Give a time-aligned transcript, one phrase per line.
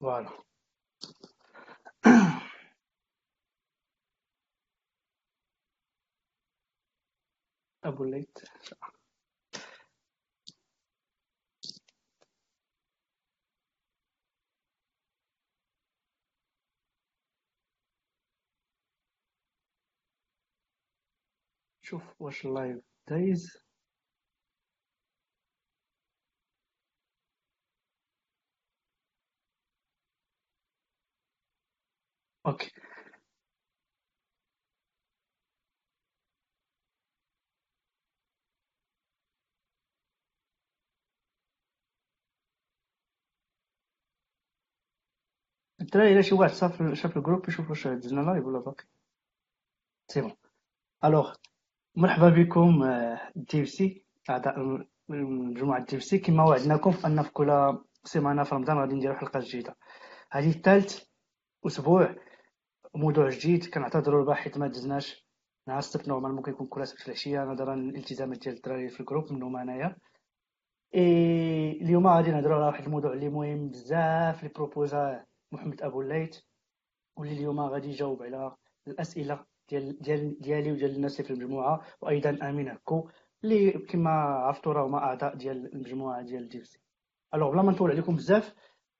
[0.00, 0.30] فوالا
[7.84, 8.36] ابو الليث
[21.82, 23.67] شوف واش اللايف دايز
[32.48, 32.70] okay.
[45.80, 48.84] الدراري الا شي واحد صاف شاف ال groupe يشوف واش دزنا live ولا باقي
[50.08, 50.36] c'est bon.
[51.04, 51.34] alors
[51.96, 52.84] مرحبا بكم
[53.36, 58.78] دي سي أعضاء مجموعه دي سي كما وعدناكم في أن في كل سيمانة في رمضان
[58.78, 59.76] غادي نديرو حلقة جديدة.
[60.30, 61.04] هذه الثالث
[61.66, 62.16] أسبوع
[62.94, 65.26] موضوع جديد كنعتذروا البارح ما دزناش
[65.68, 69.32] نهار السبت normalement كيكون كل سبت في العشيه نظرا للالتزامات ديال الدراري في ال groupe
[69.32, 69.96] منهم أنايا.
[70.94, 76.38] إي اليوم غادي نهضروا على واحد الموضوع اللي مهم بزاف اللي بروبوزا محمد أبو الليث
[77.16, 78.56] واللي اليوم غادي يجاوب على
[78.88, 81.80] الأسئلة ديال ديال ديالي وديال الناس اللي في المجموعة.
[82.00, 83.08] وأيضا امين هكو
[83.44, 86.80] اللي كما عرفتوا راه هما أعضاء ديال المجموعة ديال DevC
[87.34, 88.54] alors بلا ما نطول عليكم بزاف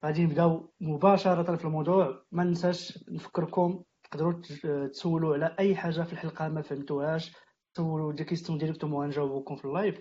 [0.05, 2.25] غادي نبداو مباشرة في الموضوع.
[2.33, 4.33] ما ننساش نفكركم تقدروا
[4.89, 7.37] تسولوا على أي حاجة في الحلقة ما فهمتوهاش.
[7.75, 9.99] تسولوا des questions directement غنجاوبكم في ال live.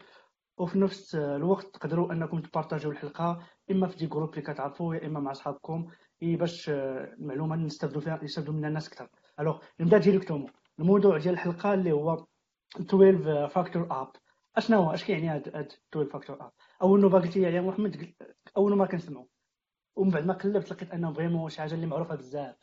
[0.58, 3.40] وفي نفس الوقت تقدروا أنكم تبارطاجيو الحلقة
[3.72, 5.88] إما في des groupes اللي كتعرفوا يا إما مع أصحابكم
[6.22, 10.52] باش المعلومه نستافدوا فيها يستافدوا منها الناس أكثر alors نبدأ directement.
[10.80, 12.26] الموضوع ديال الحلقة اللي هو
[12.76, 14.12] 12 factor app
[14.58, 18.14] أشنو هو؟ أش كيعني هاد 12 factor app أول نوبة قلت لي عليها محمد
[18.58, 19.30] أول ما كنسمعو.
[19.96, 22.56] ومن بعد ما قلبت لقيت أنه vraiment شي حاجة اللي معروفة بزاف.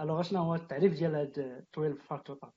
[0.00, 1.38] alors شنو هو التعريف ديال هاد
[1.74, 2.52] 12 factor app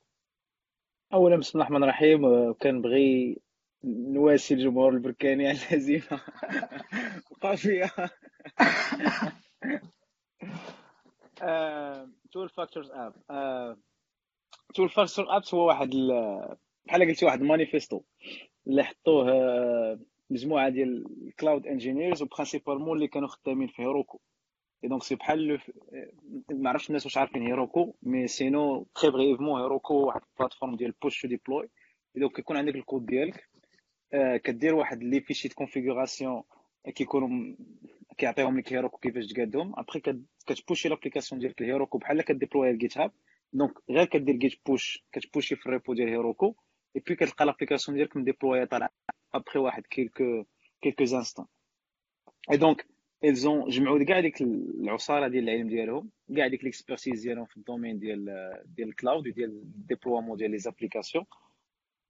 [1.12, 2.52] اولا بسم الله الرحمن الرحيم.
[2.52, 3.38] كنبغي
[3.84, 6.20] نواسي الجمهور البركاني على الهزيمة.
[7.56, 8.10] فيها.
[12.30, 13.14] 12 factors app
[14.70, 15.90] 12 factor apps هو واحد
[16.86, 18.00] بحال قلتي واحد المانيفيستو
[18.66, 19.24] اللي حطوه
[20.30, 24.20] مجموعة ديال ال cloud engineers و principalement اللي كانوا خدامين في Heroku
[24.84, 25.60] et donc c'est بحال
[26.50, 30.94] ما عرفتش الناس واش عارفين Heroku mais sinon très brièvement Heroku واحد ال plateforme ديال
[31.02, 31.68] push to deploy
[32.14, 33.48] donc كيكون عندك الكود ديالك
[34.44, 36.42] كدير واحد les fichiers de configuration
[36.94, 37.54] كيكونوا
[38.18, 40.02] كيعطيهم لك Heroku كيفاش تقادهم après
[40.46, 43.12] كتبوشي l'application ديالك ل Heroku بحال كديبلوي ل GitHub
[43.52, 46.54] donc غير كدير git push كتبوشي في ال repo ديال Heroku
[46.96, 48.90] et puis كتلقى l'application ديالك مديبلوي طالعه
[49.34, 50.44] après واحد quelques
[50.82, 52.86] quelques instants et donc
[53.24, 57.61] ils ont جمعوا كاع ديك العصاره ديال العلم ديالهم كاع ديك l'expertise ديالهم في ال
[57.61, 58.24] domaine ديال
[58.76, 61.24] ديال ال cloud وديال ال déploiement ديال les applications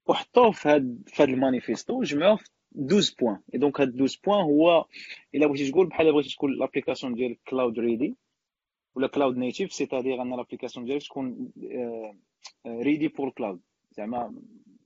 [0.05, 4.41] وحطوه في هاد في هاد المانيفيستو وجمعوه في 12 points et donc هاد 12 points
[4.43, 4.85] هو
[5.35, 8.15] الا بغيتي تقول بحال بغيتي تكون l'application ديال cloud ready
[8.95, 11.51] ولا cloud native c'est-à-dire أن l'application ديالك تكون
[12.67, 13.61] ready pour cloud
[13.91, 14.35] زعما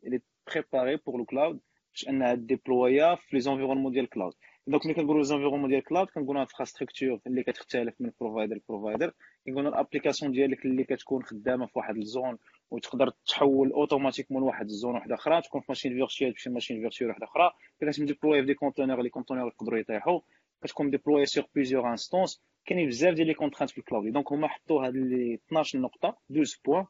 [0.08, 1.60] elle est préparée pour le cloud
[1.94, 4.34] باش انها ديبلويا في les environnements ديال cloud
[4.68, 9.14] donc ملي كنقولوا les environnements ديال cloud كنقولوا infrastructure اللي كتختلف من provider ل provider
[9.46, 12.38] كنقولوا ال application ديالك اللي كتكون خدامه في واحد ال zone
[12.72, 17.10] وتقدر تحول automatiquement واحد ال zone واحدة أخرى تكون في machine virtuelle تمشي machine virtuelle
[17.10, 20.20] واحدة أخرى كتمشي déployée في des containers les containers يقدروا يطيحوا
[20.64, 24.48] كتكون déployée sur plusieurs instances كاينين بزاف ديال les contraintes في ال cloud donc هما
[24.48, 26.86] حطوا هاد les 12 نقطه 12 points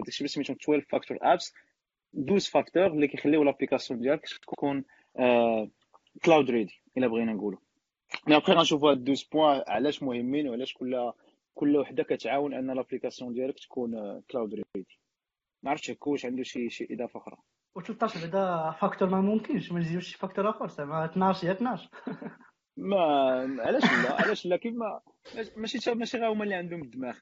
[0.00, 1.54] داكشي باش سميتهم 12 factor apps
[2.18, 4.84] 12 factor اللي كيخليو l'application ديالك تكون
[6.24, 7.58] cloud ready إلا بغينا نقولوا
[8.26, 11.12] mais après غنشوفوا هاد 12 points علاش مهمين وعلاش كل
[11.54, 14.98] كل وحدة كتعاون أن l'application ديالك تكون cloud ready
[15.62, 17.36] ما عرفتش هكا واش عنده شي شي إضافة أخرى.
[17.74, 21.88] و 13 بعدا facteur ما ممكنش ما نزيدوش شي facteur آخر زعما 12 هي 12
[22.76, 22.98] ما
[23.62, 25.00] علاش لا؟ علاش لا؟ كيف ما
[25.56, 27.18] ماشي ماشي غير هما اللي عندهم الدماغ.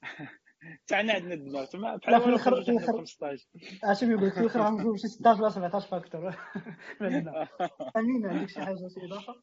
[0.60, 1.64] حتى عندنا الدماغ.
[1.64, 3.46] تما بحال في الآخر في الآخر 15
[3.84, 6.28] اش يقول لك في الآخر غنقول شي 16 ولا 17 facteur.
[7.96, 9.34] أمين عندك شي حاجة شي اضافه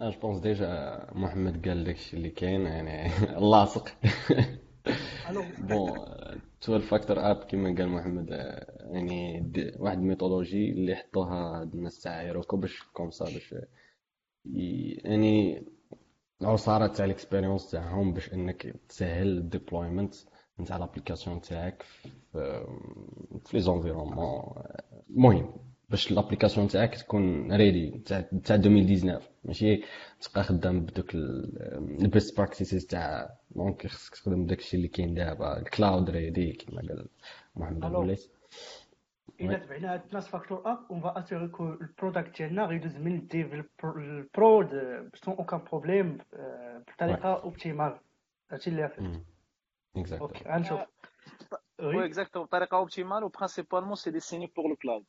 [0.00, 3.10] je pense déjà محمد قال لك الشيء اللي كاين يعني
[3.50, 3.88] لاصق.
[5.58, 5.98] bon
[6.62, 8.28] 12 factor app كما قال محمد
[8.80, 9.40] يعني
[9.78, 13.54] واحد ال méthodologie اللي حطوها الناس تاع Heroku باش comme ça باش
[15.04, 15.64] يعني
[16.42, 20.14] العصاره تاع ال expérience تاعهم باش إنك تسهل ال deployment
[20.60, 21.82] نتاع l'application تاعك
[22.32, 24.42] في les environnements
[25.10, 25.52] المهم
[25.90, 29.82] باش l'application تاعك تكون ready تاع تاع 2019 ماشي؟
[30.20, 35.58] تبقى خدام بدوك ال best practices تاع donc خصك تخدم بداك اللي كاين دابا.
[35.58, 37.06] ال cloud ready كما قال
[37.56, 38.30] محمد ال ليس
[39.40, 43.14] الا تبعنا هاد الناس factor app on va assurer que ال product ديالنا غيدوز من
[43.14, 43.54] ال dev
[43.84, 44.68] لل prod
[45.14, 46.18] sans aucun problème
[46.88, 47.98] بطريقه optimale
[48.50, 49.22] هادشي اللي فهمت
[49.96, 50.80] exactly غنشوف
[51.82, 55.04] oui exactement بطريقه optimale و principalement c'est destiné pour le cloud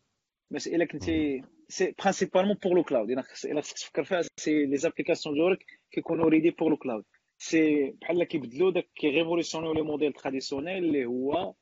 [0.52, 3.22] باش الا كنتي c'est principalement pour le cloud الا
[3.62, 7.06] خصك تفكر فيها c'est les applications ديالك كيكونوا ready pour le cloud
[7.38, 11.54] c'est بحال كيبدلوا داك qui révolutionnait les modèles traditionnels اللي هو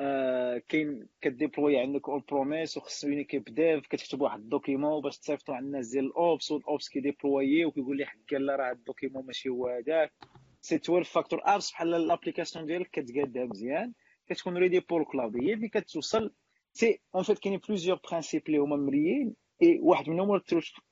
[0.00, 5.64] آه كاين كديبلوي عندك اون بروميس وخص يونيكيب ديف كتكتب واحد الدوكيمون باش تصيفطو على
[5.64, 10.12] الناس ديال الاوبس والاوبس كيديبلوي وكيقول لي حكا لا راه الدوكيمون ماشي هو هذاك
[10.60, 13.92] سي 12 فاكتور ابس بحال الابليكاسيون ديالك كتقادها مزيان
[14.28, 16.32] كتكون ريدي بور كلاود هي اللي كتوصل.
[16.72, 20.36] سي اون فيت كاينين بليزيور برانسيب اللي هما مريين اي واحد منهم هو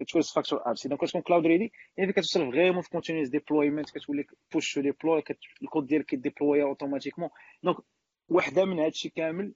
[0.01, 4.79] التويست فاكتور ابس دونك كتكون كلاود ريدي يعني كتوصل فريمون في كونتينيوس ديبلويمنت كتولي push
[4.79, 5.23] déployer
[5.63, 7.29] ال code ديالك كي déployer automatiquement
[7.63, 7.77] donc
[8.29, 9.53] وحده من هادشي كامل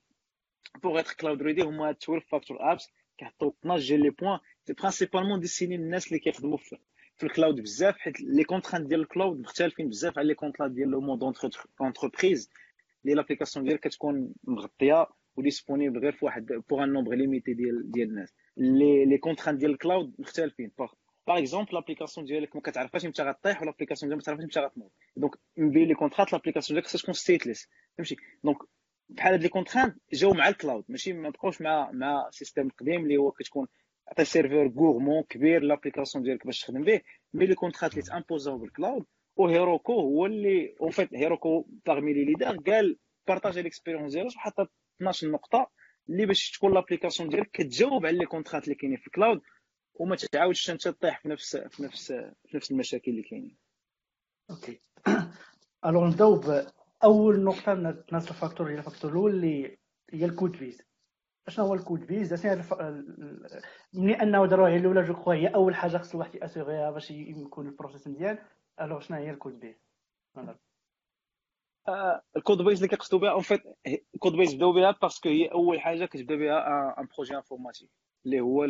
[0.83, 2.89] pour être cloud ready هما 12 factor apps
[3.19, 6.77] كيحطوا 12 ديال les points c'est principalement destiné الناس اللي كيخدموا في
[7.17, 10.73] في ال cloud بزاف حيت les contraintes ديال ال cloud مختلفين بزاف على les contraintes
[10.75, 11.23] ديال le mode
[11.81, 12.51] entreprise
[13.05, 15.07] اللي l'application ديالك كتكون مغطية
[15.37, 18.35] و disponible غير في واحد pour un nombre limité ديال ديال الناس.
[18.57, 20.71] les les contraintes ديال ال cloud مختلفين.
[20.79, 20.93] par
[21.29, 24.91] par exemple l'application ديالك ما كتعرفهاش إمتى غطيح و l'application ديالك ما تعرفهاش إمتى غتنوض
[25.17, 28.57] donc من بين les contraintes l'application ديالك خصها تكون stateless فهمتي donc
[29.09, 32.67] بحال هاد les contraintes جاو مع ال cloud ماشي ما بقاوش مع مع ال système
[32.67, 33.67] القديم اللي هو كتكون
[34.09, 37.01] عطي serveur gourmand كبير l'application ديالك باش تخدم به.
[37.35, 39.05] مي لي كونترات اللي تامبوزاو بالكلاود
[39.37, 42.97] وهيروكو هو اللي en fait Heroku parmi les leaders قال
[43.29, 44.71] partager l'expérience ديالو وحط
[45.01, 45.71] 12 نقطه
[46.09, 49.41] اللي باش تكون l'application ديالك كتجاوب على les contraintes اللي كاينين في ال cloud
[49.99, 52.13] وما تعاودش انت تطيح في نفس في نفس
[52.47, 53.57] في نفس المشاكل اللي كاينين.
[54.51, 54.81] okay.
[55.87, 56.41] alors نبداو
[57.03, 59.79] باول نقطة من الناس ال facteur هي ال facteur الأول اللي
[60.13, 60.83] هي ال code base.
[61.49, 62.75] شنو هو ال code base؟ الف...
[63.93, 66.91] ملي أنه داروها هي الأولى je crois هي أول حاجة خص الواحد ي assurer ها
[66.91, 68.39] باش يكون ال process مزيان.
[68.81, 69.75] alors شنو هي ال code base؟
[72.37, 73.63] ال code base اللي كيقصدوا بها en fait
[74.15, 77.91] ال code base بداو بها parce que هي أول حاجة كتبدأ بها un projet informatique.
[78.29, 78.65] اللي هو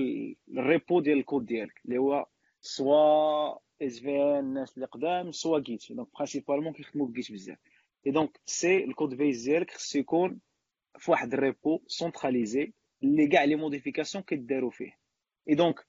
[0.59, 2.27] ال repo ديال الكود ديالك اللي هو
[2.61, 7.59] soit SVN الناس اللي قدام soit Git donc principalement كيخدموا ب Git بزاف.
[8.07, 10.41] et donc c'est ال code base ديالك خصو يكون
[10.99, 14.99] في واحد ال repo centralisé اللي كاع les modifications كيداروا فيه.
[15.49, 15.87] et donc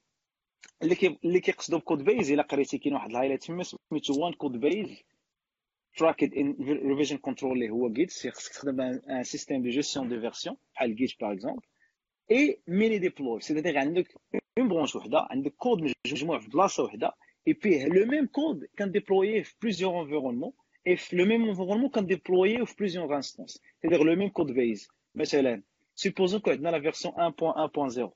[0.82, 4.24] اللي كي اللي كيقصدوا ب code base إلا قريتي كاين واحد ال highlight تما سميتو
[4.24, 5.02] one code base
[6.00, 6.54] tracked in
[6.90, 11.10] revision control اللي هو Git خصك تخدم un système de gestion de version بحال Git
[11.20, 11.62] par exemple
[12.30, 13.40] many deploys.
[13.40, 14.14] c'est-à-dire عندك
[14.58, 17.12] une branche وحده عندك كود مجموع في بلاصة وحده
[17.48, 20.52] et puis le même code كان déployé في plusieurs environnements
[20.86, 23.50] et في le même environnement كان déployé في plusieurs instances
[23.82, 25.62] c'est-à-dire le même code base مثلا
[25.94, 28.10] supposons que عندنا la version 1.1.0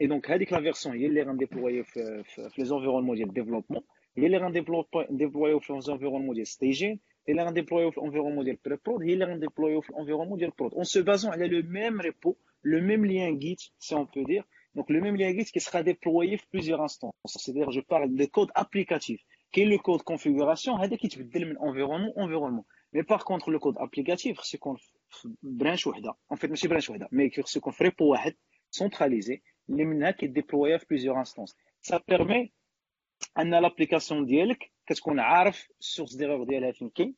[0.00, 3.28] et donc هذيك la version هي اللي غن déployer و في في les environnements ديال
[3.28, 3.82] ال développement
[4.18, 7.90] هي اللي غن déployer و في les environnements ديال staging هي اللي غن déployer و
[7.90, 10.74] في ال environnement ديال pré-prod هي اللي غن déployer و في ال environnement ديال prod
[10.74, 14.45] en se basant على لو ميم ريبو لو ميم لين جيت سي اون بو دير
[14.75, 17.13] Donc le même lien Git qui sera déployé في plusieurs instances.
[17.25, 19.21] C'est-à-dire je parle de code applicatif.
[19.51, 22.65] Qui est le code configuration هذا كيتبدل من environnement environnement.
[22.93, 24.75] Mais par contre le code applicatif خص يكون
[25.09, 26.13] في برانش وحده.
[26.33, 28.35] En fait ماشي برانش وحده, mais خص يكون في ريبو واحد
[28.71, 31.55] سونتراليزي اللي منها كيديبلويا في plusieurs instances.
[31.91, 32.49] Ça permet
[33.39, 37.15] ان لابليكاسيون ديالك كتكون عارف السورس ديغور ديالها فين كاين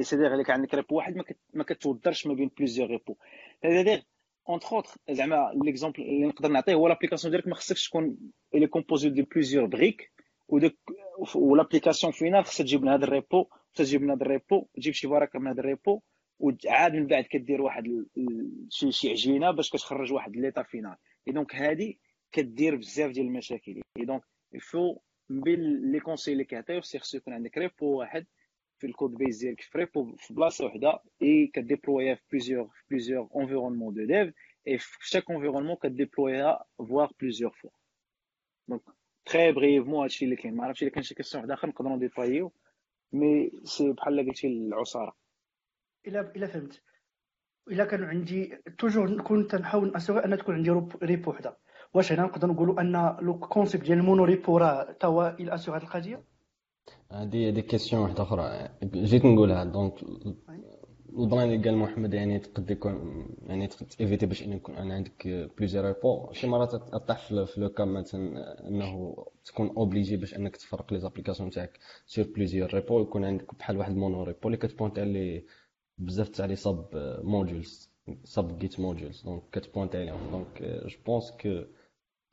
[0.00, 1.22] سي دير عليك عندك ريبو واحد
[1.54, 3.16] ما كتودرش ما بين بليزيور ريبو
[3.64, 4.02] c'est-à-dire
[4.49, 8.17] اونتر اوتر زعما l'exemple اللي نقدر نعطيه هو l'application ديالك ما خصكش تكون
[8.55, 10.11] elle est composée de plusieurs briques
[10.47, 10.75] وداك
[11.35, 14.67] و l'application finale خصها تجيب من هذا ال repo خصها تجيب من هذا ال repo
[14.75, 16.01] تجيب شي brique من هذا ال repo
[16.39, 18.05] وعاد من بعد كدير واحد
[18.69, 20.95] شي شي عجينة باش كتخرج واحد l'état final
[21.27, 21.99] et donc هادي
[22.31, 23.81] كدير بزاف ديال المشاكل.
[23.97, 24.23] et donc
[24.55, 24.97] il faut
[25.29, 28.25] من بين les conseils اللي كيعطيو c'est يكون عندك repo واحد
[28.79, 32.23] في ال code base ديالك في repo في بلاصه وحده et ك déployer ها في
[32.31, 34.33] plusieurs في plusieurs environnements de dev
[34.67, 37.69] et في chaque environnement ك déployer ها voire plusieurs fois
[38.67, 38.81] donc
[39.25, 40.55] très brièvement هادشي اللي كاين.
[40.55, 42.51] ما عرفتش إلا كان شي question واحدة أخرى نقدروا ن détailler
[43.13, 45.15] و mais c'est بحال قلتي العصاره
[46.07, 46.81] إلا إلا فهمت.
[47.71, 50.69] إلا كان عندي toujours كنت نحاول أسوي أن تكون عندي
[51.03, 51.57] ريبو وحدة.
[51.93, 55.83] واش هنا نقدر نقولوا أن لو كونسيبت ديال المونو ريبو راه تا هو يلاسيغ هذه
[55.83, 56.23] القضية؟
[57.11, 58.69] هذه هذه كيسيون واحدة أخرى.
[58.83, 59.93] جيت نقولها دونك
[61.19, 65.85] البلان اللي قال محمد يعني تقد يكون يعني تيفيتي باش ان يكون أنا عندك بليزيور
[65.85, 70.99] ريبو شي مرات تطيح في لو كام مثلا إنه تكون اوبليجي باش إنك تفرق لي
[70.99, 75.45] زابليكاسيون تاعك سور بليزيور ريبو يكون عندك بحال واحد مونو ريبو اللي كتبونتي عليه
[75.97, 76.85] بزاف تاع لي ساب
[77.23, 77.91] modules
[78.23, 81.63] sub git modules donc كت pointer عليهم donc je pense que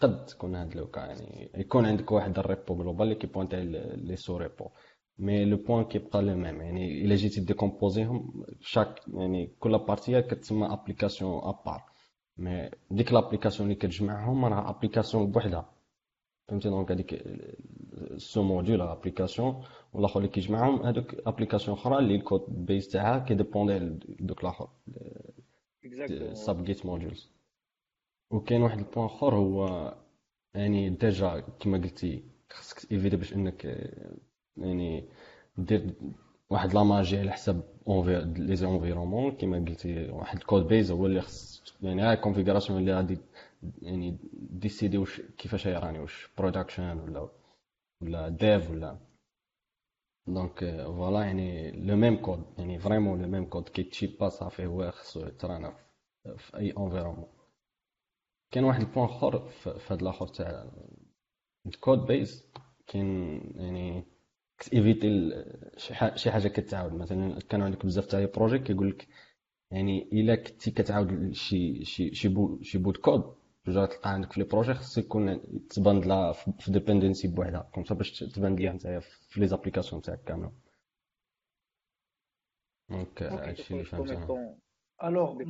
[0.00, 3.56] قد تكون هاد le cas يعني يكون عندك واحد ال repo global اللي كي pointer
[3.96, 4.68] les sous repos
[5.18, 10.20] mais le point كيبقى le même يعني الا جيتي décomposer هم chaque يعني كل partie
[10.20, 11.82] كتسمى application à part
[12.36, 15.70] mais ديك l'application اللي كتجمعهم راه application بوحدها
[16.48, 17.22] فهمتي donc هذيك
[18.16, 23.29] sous module application والاخر اللي كيجمعهم هذوك application أخرى اللي ال code base تاعها كي
[23.29, 24.68] dépendre على دوك الآخر
[26.32, 27.30] ساب جيت موديولز
[28.34, 29.94] وكاين واحد ال point آخر هو
[30.54, 33.64] يعني déjà كما قلتي خصك éviter باش إنك
[34.56, 35.08] يعني
[35.58, 35.94] دير
[36.50, 37.62] واحد l'image على حساب
[38.36, 42.78] les environnements كيما قلتي واحد ال code base هو اللي خص يعني هاي ال configuration
[42.78, 43.18] اللي غادي
[43.82, 47.28] يعني décider واش كيفاش ي runner واش production ولا
[48.02, 48.98] ولا dev ولا.
[50.26, 54.90] donc voilà يعني le même code يعني vraiment le même code كيت shippa صافي هو
[54.90, 55.76] خصو يت runna
[56.36, 57.33] في أي environnement
[58.54, 60.70] كاين واحد ال point آخر في هاد الآخر تاع
[61.66, 62.52] ال code base
[62.86, 64.04] كاين يعني
[64.72, 65.30] éviter
[66.16, 66.92] شي حاجة كتعاود.
[66.92, 69.08] مثلا كان عندك بزاف تاع projets كيقول لك
[69.70, 73.34] يعني إلا كنتي كتعاود شي شي شي bout شي bout de code
[73.66, 77.70] جوج تلقى عندك في les projets خص يكون تبان لها في dependency بوحدها.
[77.74, 80.52] comme باش تبان ليها نتايا في les applications تاعك كاملة.
[82.90, 84.10] donc هادشي اللي فهمت
[85.04, 85.42] alors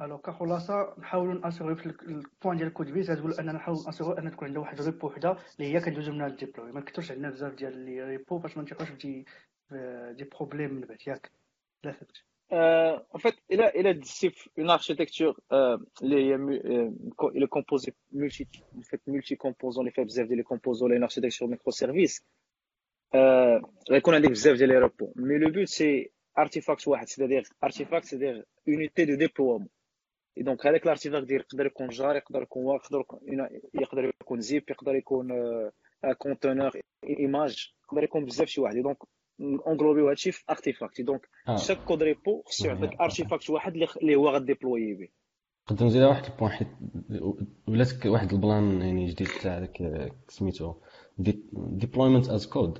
[0.00, 3.84] alors كخلاصه نحاولوا ن assurer في ال point ديال ال code base تقول أننا نحاولوا
[3.86, 6.80] ن assurer أن تكون عندنا واحد repo وحده اللي هي كندوزو منها ال déploy ما
[6.80, 9.24] نكثرش عندنا بزاف ديال les repos باش ما نتيقوش في
[10.16, 11.30] des problèmes من بعد ياك
[11.84, 13.94] لا فهمت en fait, il a
[14.56, 16.90] une architecture euh, les, euh,
[17.34, 18.46] il est composé multi,
[18.78, 22.22] en fait, multi-composants, les faits بزاف ديال les composants, une architecture microservice.
[23.14, 23.60] Euh,
[23.90, 25.12] غيكون عندك بزاف ديال les repos.
[25.16, 29.68] Mais le but c'est artefact واحد, c'est-à-dire artefact, c'est-à-dire unité de déploiement.
[30.38, 33.04] donc هذاك ال artefact ديال يقدر يكون jar يقدر يكون واق يقدر
[33.74, 35.28] يقدر يكون zip يقدر يكون
[36.18, 38.76] container image يقدر يكون بزاف شي واحد.
[38.76, 38.98] donc
[39.40, 44.28] ن englober هادشي في artefact donc chaque code repo خصو يعطيك artefact واحد اللي هو
[44.28, 45.08] غا déployer به.
[45.70, 46.68] نقدر نزيد واحد ال point حيت
[47.68, 50.74] ولات واحد ال plan يعني جديد تاع داك سميتو.
[51.52, 52.78] deployment as code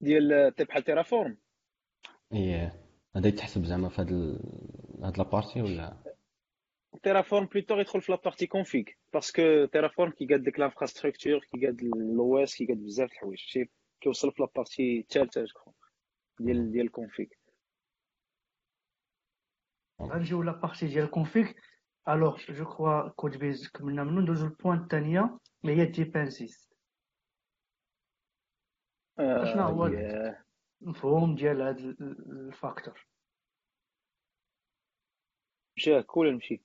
[0.00, 1.36] ديال بحال Terraform
[2.32, 2.83] إيه
[3.16, 4.12] هذا يتحسب زعما في هاد.
[5.02, 6.02] هاد la partie ولا؟
[7.02, 12.38] Terraform plutôt يدخل في la partie config parce que Terraform كيقاد ديك l'infrastructure كيقاد ال
[12.38, 15.72] AWS كيقاد بزاف د الحوايج شي كيوصل في la partie الثالثه je
[16.40, 17.26] ديال ديال ال config
[20.02, 21.52] غنجيو la partie ديال ال config
[22.08, 26.70] alors je crois code base كملنا منو ندوزو ال point الثانية اللي هي dependencies
[29.18, 29.86] شنو هو
[30.84, 31.78] المفهوم ديال هاد
[32.30, 33.06] ال factor.
[35.76, 36.62] مشى كول نمشي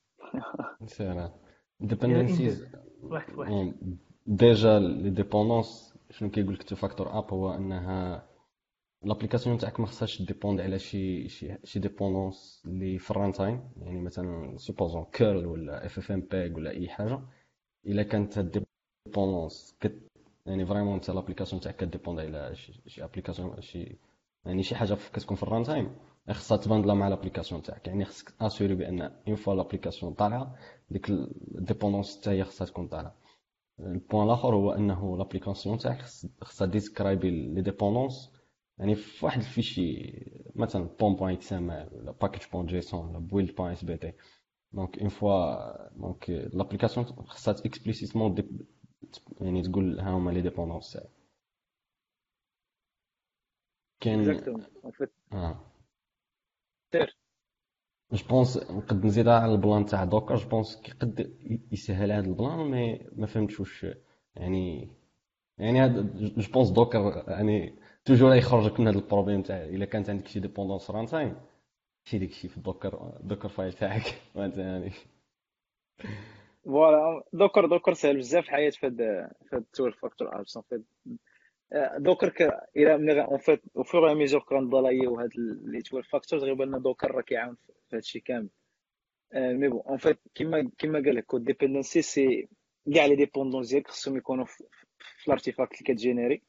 [0.85, 1.29] سير
[1.79, 3.97] dependencies واحد واحد.
[4.25, 8.29] déjà les dépendances شنو كيقول لك factor app هو أنها
[9.03, 13.71] l'application تاعك ما خصهاش dépend على شي شي شي dépendances اللي في ال runtime.
[13.77, 17.21] يعني مثلا supposons curl ولا FFmpeg ولا أي حاجة.
[17.85, 18.65] إلا كانت هاد
[19.07, 19.77] dépendance
[20.45, 23.97] يعني vraiment انت l'application تاعك ك dépend على شي application شي
[24.45, 25.95] يعني شي حاجة كتكون في ال runtime.
[26.29, 27.87] خصها ت bundla مع l'application تاعك.
[27.87, 30.55] يعني خصك assurer بأن une fois l'application طالعة
[30.89, 33.15] ديك ال dépendance حتى هي خصها تكون طالعة.
[33.79, 36.01] ال point الآخر هو أنه l'application تاعك
[36.41, 38.31] خصها describer les dépendances
[38.79, 40.11] يعني في واحد ال fichier
[40.55, 44.13] مثلا pom point XML ولا package point JSON ولا build point SBT
[44.73, 48.35] donc une fois donc l'application خصها explicitement
[49.41, 51.09] يعني تقول ها هما les dépendances تاعك
[53.99, 54.29] كاين
[55.33, 55.59] آه.
[56.91, 57.17] سير.
[58.11, 61.37] je pense نقد نزيدها على ال plan تاع Docker je pense قد
[61.71, 63.85] يسهل هذا ال plan mais ما فهمتش واش
[64.35, 64.91] يعني
[65.57, 70.09] يعني هاد je pense Docker يعني toujours يخرجك من هذا ال problème تاع إلا كانت
[70.09, 71.35] عندك شي dépendance runtime
[72.03, 74.21] شي داكشي في ال Docker Dockerfile تاعك.
[74.35, 74.91] يعني؟
[76.65, 78.97] voilà Docker Docker سهل بزاف الحياة في هاد
[79.49, 80.57] في هاد ال twelve factor apps
[81.97, 85.29] Docker إلى ملي en fait au fur et à mesure كنضلايو هاد
[85.65, 87.57] les twelve factors غيبان لنا Docker راه كيعاون
[87.89, 88.49] في هادشي كامل.
[89.33, 92.47] mais bon en fait كيما كيما قال لك code dependency c'est
[92.95, 96.41] كاع les dépendances ديالك خصهم يكونوا في ال artefact اللي كت générer.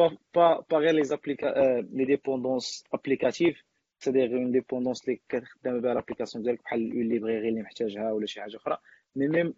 [0.00, 3.58] Pas pas pas غير applica euh, les dépendances applicatives
[3.98, 8.40] c'est-à-dire une dépendance اللي كتخدم بها l'application ديالك بحال une librairie اللي محتاجها ولا شي
[8.40, 8.78] حاجة أخرى.
[9.16, 9.54] mais même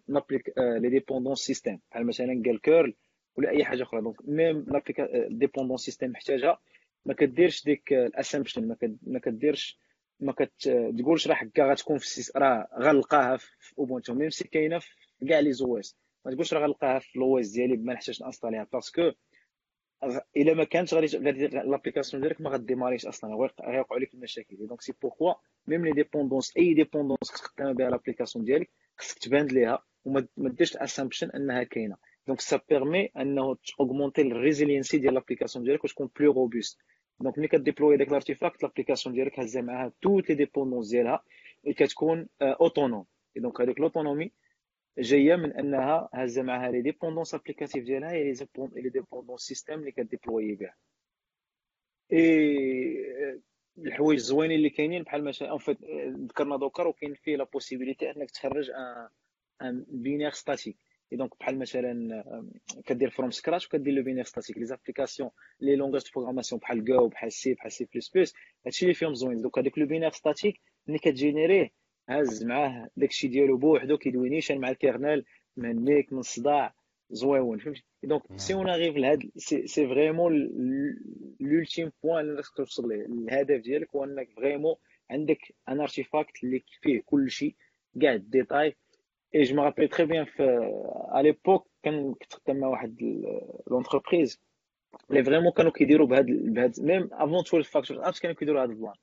[0.57, 2.93] les dépendances système بحال مثلا قال curl
[3.41, 4.01] ولا أي حاجة أخرى.
[4.01, 4.65] donc même
[5.29, 6.59] dépendance système محتاجها
[7.05, 8.75] ما كديرش ديك ال assumption
[9.07, 9.79] ما كديرش
[10.19, 14.79] ما كتقولش راه هكا غتكون في ال sys راه غنلقاها في Ubuntu même si كاينة
[14.79, 18.67] في كاع les OS ما تقولش راه غنلقاها في l'OS ديالي ما نحتاج ن installer
[18.73, 19.11] ها parce que
[20.37, 24.67] إلا ما كانتش غادي غادي l'application ديالك ما غا démarrer ش أصلا غيوقعوا لك المشاكل.
[24.67, 25.33] donc c'est pourquoi
[25.67, 30.80] même les dépendances أي dépendance كتخدم بها l'application ديالك خصك تبان ليها وما ديرش ال
[30.80, 31.95] assumption أنها كاينة.
[32.27, 36.79] donc ça permet انه augmenter ال résilience ديال l'application ديالك وتكون plus robuste
[37.19, 41.23] donc ملي ك déployer داك l'artefact l'application ديالك هازه معاها toutes les dépendances ديالها
[41.65, 43.05] كتكون autonome
[43.35, 44.31] donc هذيك l'autonomie
[44.97, 49.98] جاية من انها هازه معها les dépendances applicatives ديالها هي les dépendances système اللي ك
[49.98, 50.75] déployer بها
[52.13, 53.41] اي
[53.77, 55.77] الحوايج الزوينين اللي كاينين بحال مثلا en fait
[56.29, 58.69] ذكرنا Docker وكاين فيه la possibilité إنك تخرج
[59.61, 60.77] un binaire statique
[61.11, 62.23] et donc بحال مثلا
[62.85, 65.29] كدير from scratch وكدير le binaire statique les applications
[65.59, 68.33] les langages de programmation بحال جو بحال C بحال C plus plus
[68.65, 71.71] هادشي اللي فيهم زوين donc هذاك le binaire statique ملي كت générer ه
[72.09, 75.25] هاز معاه داكشي ديالو بوحدو كيدوي نيشان مع ال kernel
[75.57, 76.73] مهنيك من الصداع
[77.11, 79.31] زوين فهمتي donc si on arrive لهاد
[79.65, 80.33] c'est vraiment
[81.39, 84.75] l'ultime point اللي خصك توصل ليه الهدف ديالك هو انك vraiment
[85.09, 87.55] عندك un artefact اللي فيه كل شيء
[88.01, 88.75] كاع les détails
[89.35, 90.43] m'rappelle très bien في
[91.15, 92.95] à l'époque كان كنت خدام مع واحد
[93.67, 94.41] l'entreprise
[95.09, 98.74] اللي vraiment كانوا كيديروا بهاد بهاد même avant 12 factor apps كانوا كيديروا هاد ال
[98.74, 98.93] plan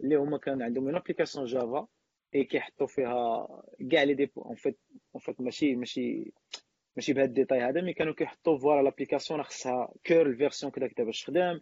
[0.00, 1.86] اللي هما كان عندهم une application Java
[2.34, 3.48] et كيحطوا فيها
[3.90, 4.78] كاع les dépen en fait
[5.14, 6.32] en fait ماشي ماشي
[6.96, 11.22] ماشي بهذا الديتاي هذا مي كانوا كيحطوا فوالا لابليكاسيون خصها كور الفيرسيون كذا كذا باش
[11.22, 11.60] تخدم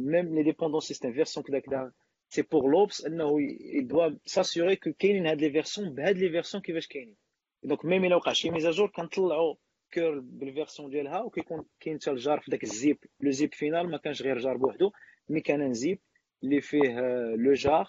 [0.00, 1.92] ميم لي ديبوندون سيستيم فيرسيون كذا كذا
[2.30, 6.86] سي بور لوبس انه يدوا ساسيوري كو كاينين هاد لي فيرسيون بهاد لي فيرسيون كيفاش
[6.86, 7.16] كاينين
[7.62, 9.54] دونك ميم الا وقع شي ميزاجور كنطلعوا
[9.94, 14.22] كور بالفيرسيون ديالها وكيكون كاين حتى الجار في داك الزيب لو زيب فينال ما كانش
[14.22, 14.92] غير جار بوحدو
[15.28, 15.98] مي كان ان زيب
[16.44, 17.00] اللي فيه
[17.36, 17.88] لو جار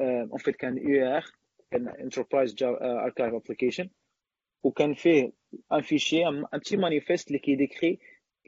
[0.00, 1.24] اون فيت كان يو ار
[1.70, 3.90] كان enterprise archive application
[4.62, 5.32] وكان فيه
[5.72, 7.98] un fichier un petit manifeste اللي كي décrire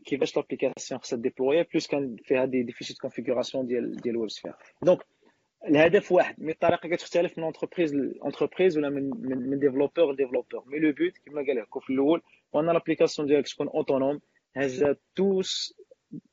[0.07, 5.07] كيفاش l'application خصها déployée plus كان فيها des des fichiers configuration ديال ديال WebSphere donc
[5.69, 10.17] الهدف واحد mais الطريقة كتختلف من entreprise ل entreprise ولا من من من développeur ل
[10.17, 12.23] développeur mais le but كما قال لك في الأول
[12.55, 14.21] هو ان l'application ديالك تكون autonome
[14.57, 14.85] هاز
[15.17, 15.75] tout ce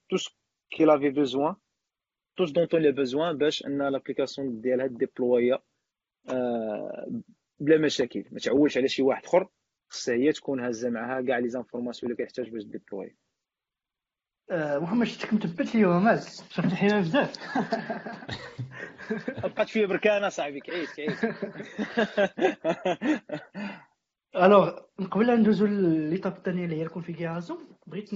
[0.10, 0.38] tout ce
[0.72, 1.56] qu'elle avait besoin
[2.38, 5.60] توس دونت لي بوزوان باش ان لابليكاسيون ديالها ديبلويا
[7.60, 9.48] بلا مشاكل ما تعولش على شي واحد اخر
[9.90, 13.16] خصها هي تكون هازه معها كاع لي زانفورماسيون اللي كيحتاج باش ديبلوي
[14.52, 17.34] محمد شفتك مثبت لي مال شفت الحين بزاف.
[19.44, 20.60] بقات فيه بركانة صاحبي.
[20.60, 21.14] كعيش كعيش.
[24.36, 24.70] الوغ
[25.12, 28.10] قبل لا ندوزو ليطاب الثانية اللي هي الكونفيغوراسيون بغيت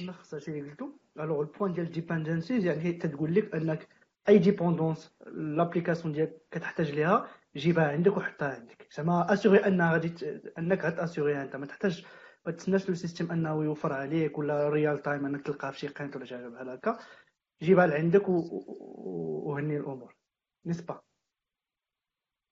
[0.00, 0.90] نلخص هادشي اللي قلتو.
[1.20, 3.88] alors ال point ديال ال dependencies يعني تتقول لك أنك
[4.28, 8.86] أي dépendance l'application ديالك كتحتاج ليها جيبها عندك وحطها عندك.
[8.96, 11.56] زعما assurer ان غادي أنك غت assurer ها أنت.
[11.56, 12.04] ما تحتاج
[12.46, 16.16] ما تسناش le système أنه يوفر عليك ولا real time أنك تلقاها في شي قنت
[16.16, 16.98] ولا شي حاجة بحال هكا
[17.62, 20.16] جيبها لعندك وهني الأمور.
[20.66, 21.00] نسبة.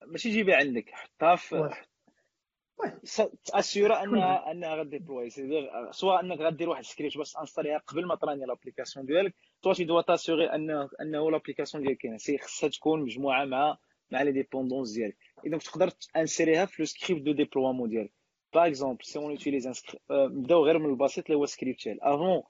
[0.07, 1.70] ماشي جيبها عندك حطها في
[3.44, 5.30] t'assurer انها انها غ déployer
[5.90, 9.84] سواء أنك غدير واحد السكريبت باش installer ها قبل ما تراني l'application ديالك soit tu
[9.84, 12.16] dois t'assurer انه أنه l'application ديالك كاينة.
[12.16, 13.78] c'est خصها تكون مجموعة مع
[14.11, 15.16] مع les dépendances ديالك.
[15.46, 18.12] إذا تقدر ت insérer ها في le script de déploiement ديالك.
[18.54, 22.42] par exemple si on utilise نبداو غير من البسيط اللي هو سكريبت ديال avant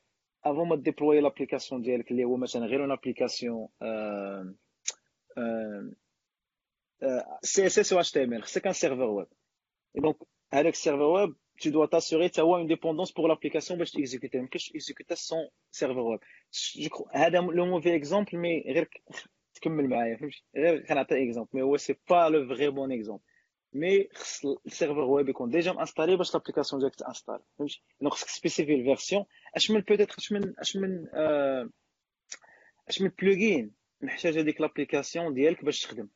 [0.44, 3.68] avant ما déployer l'application ديالك اللي هو مثلا غير une application
[7.42, 9.26] سي اس اس و اتش تي ام ال خصك un serveur web
[9.94, 10.16] donc
[10.52, 14.36] هذاك ال serveur web tu dois t'assurer tu as une dépendance pour l'application باش t'exécuter
[14.36, 16.20] ما يمكنش t'exécuter sans serveur web
[17.12, 18.88] هذا le mauvais exemple mais غير
[19.54, 23.22] تكمل معايا فهمتي غير كنعطي exemple mais هو c'est pas le vrai bon exemple
[23.74, 27.82] mais خص ال serveur web يكون déjà م installé باش l'application ديالك ت installe فهمتي
[28.00, 29.24] donc خصك spécifier ال version
[29.56, 31.06] اش من peut-être اش من اش من
[32.88, 36.08] اش من plugin محتاجه ديك l'application ديالك باش تخدم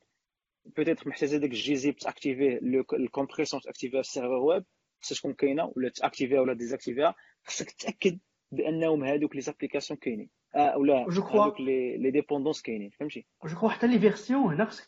[0.76, 2.60] peut-être محتاجه ديك الجي زيب تاكتيفيه
[2.92, 4.64] الكومبريسيون تاكتيفيها في ال serveur web
[5.00, 8.18] خصها تكون كاينة ولا ت activer ها ولا désactiver ها خصك تاكد
[8.52, 13.68] بانهم هادوك les applications كاينين آه ولا هذوك les les dépendances كاينين فهمتي je crois
[13.68, 14.86] حتى les versions هنا خصك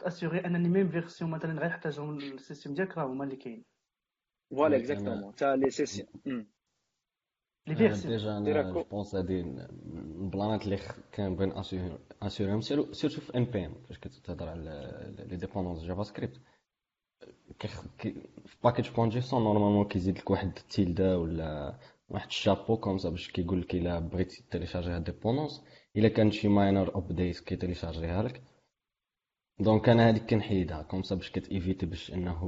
[0.00, 3.64] t'assurer ان les mêmes versions مثلا غيحتاجهم ال système ديالك راه هما اللي كاين
[4.50, 6.08] voilà exactement تا les versions
[7.66, 9.60] les versions déjà أنا je pense هادي من
[10.24, 10.78] البلانات اللي
[11.14, 11.46] كنبغي
[12.22, 16.40] ن assurer هم surtout في npm فاش كتهضر على les dépendances JavaScript
[17.98, 23.00] في package point json normalement كيزيد لك واحد ال tilda ولا واحد ال chapeau comme
[23.00, 25.62] ça باش كيقول لك إلا بغيتي télécharger هاد dépendances
[25.96, 28.42] إلا كانت شي minor update كي télécharger ها لك.
[29.60, 32.44] donc أنا هذيك كنحيدها comme ça باش كت éviter باش إنه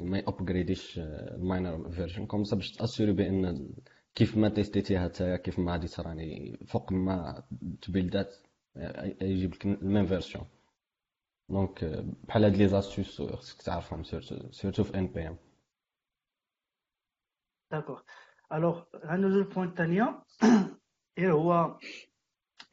[0.00, 3.68] ما يأبغريديش الماينر فيرجن كومسا باش t'assurer بأن
[4.14, 7.44] كيف ما تيستيتيها نتايا كيف ما غادي تراني فوق ما
[7.82, 8.36] تبيلدات
[9.22, 10.44] يجيب لك ال même version
[11.48, 11.84] donc
[12.28, 14.02] بحال هاد les astuces خصك تعرفهم
[14.50, 15.36] surtout في npm
[17.70, 18.00] d'accord
[18.54, 20.22] alors غندوزو ال point الثانية
[21.18, 21.78] غير هو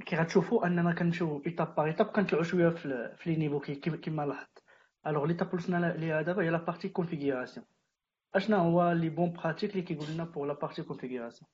[0.05, 4.63] كي غتشوفوا اننا كنمشيو étape par étape كنطلعوا شوية في les niveaux كيما لاحظت
[5.07, 7.65] alors l'étape اللي وصلنا ليها دابا هي la partie configuration
[8.35, 11.49] اشنا هو les bonnes pratiques اللي كيقول لنا pour la partie configuration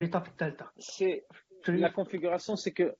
[0.00, 1.22] l'étape الثالثه c'est
[1.68, 2.90] la configuration c'est que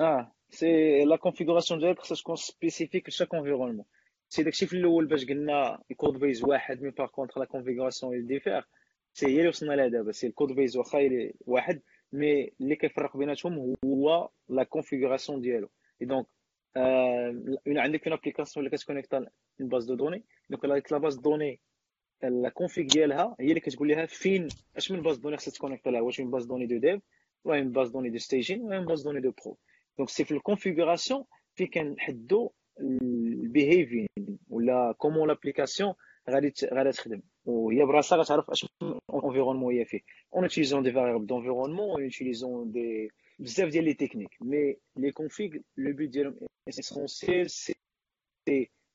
[0.00, 3.84] آه c'est la configuration ديالك خصها تكون spécifique ل chaque environnement
[4.32, 8.14] c'est داكشي في الأول باش قلنا ال code base واحد mais par contre la configuration
[8.14, 8.68] ي diffère
[9.12, 11.80] c'est هي اللي وصلنا لها دابا c'est ال code base واخا واحد
[12.12, 15.70] mais اللي كيفرق بيناتهم هو la configuration ديالو.
[16.02, 16.26] et donc
[17.66, 19.26] عندك une application اللي كتكونيكتا
[19.60, 21.60] base de données donc la base données
[22.22, 26.00] la config ديالها هي اللي كتقول لها فين اش من base données خصها تكونيكتا لها؟
[26.00, 27.02] واش من base données de dev
[27.44, 29.58] ولا من base données de staging ولا من base données de prod
[29.98, 34.08] donc c'est في ال configuration في كنحدو ال behavior
[34.50, 35.94] ولا comment l'application
[36.30, 37.22] غادي غادي تخدم.
[37.44, 38.66] وهي براسها غتعرف اش
[39.14, 40.00] environnement هي فيه.
[40.34, 45.50] en utilisant des variables d'environnement en utilisant des بزاف ديال les techniques mais les config
[45.76, 46.36] le but ديالهم
[46.68, 47.74] essentiel c'est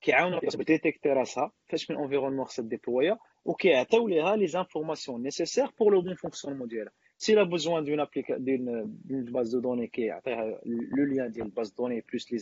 [0.01, 6.01] كيعاونوا ديتيكتي راسها فاش من environnement خصها ديبلويا وكيعطيو ليها les informations nécessaires pour le
[6.01, 6.91] bon fonctionnement ديالها.
[7.17, 10.61] si l'a besoin d'une applica d'une base de données كيعطيها
[10.97, 12.39] le lien ديال base données plus les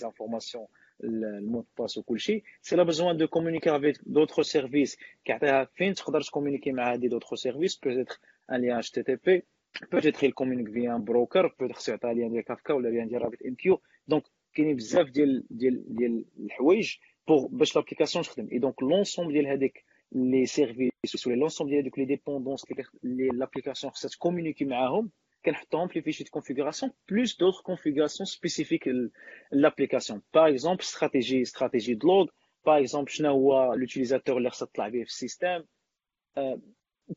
[1.00, 5.64] informations ال mot de passe وكلشي si l'a besoin de communiquer avec d'autres services كيعطيها
[5.76, 8.20] فين تقدر تكومونيكي مع هادي d'autres services peut-être
[8.52, 12.90] un lien HTTP peut-être يكومونيك via un broker peut-être خصو يعطيها lien ديال كافكا ولا
[12.90, 16.96] lien ديال RabbitMQ donc كاينين بزاف ديال ديال ديال الحوايج
[17.28, 22.00] pour باش l'application تخدم et donc l'ensemble ديال هذيك les services ولا l'ensemble ديال دوك
[22.00, 22.66] les dépendances
[23.04, 25.10] اللي l'application خصها تكومونيكي معاهم
[25.46, 28.90] كنحطوهم في fichiers de configuration plus d'autres configurations spécifiques
[29.52, 32.28] l'application par exemple stratégie stratégie de log
[32.66, 35.64] par exemple شنو هو l'utilisateur اللي خصها تطلع به في ال système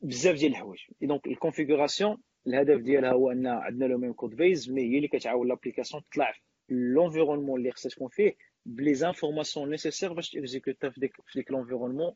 [0.03, 4.83] بزاف ديال الحوايج donc ال configuration الهدف ديالها هو ان عندنا le même codebase mais
[4.83, 8.37] هي اللي كتعاون l'application تطلع في l'environnement اللي خصها تكون فيه
[8.67, 12.15] ب les informations nécessaires باش تيكزيكوتا في ديك في ديك l'environnement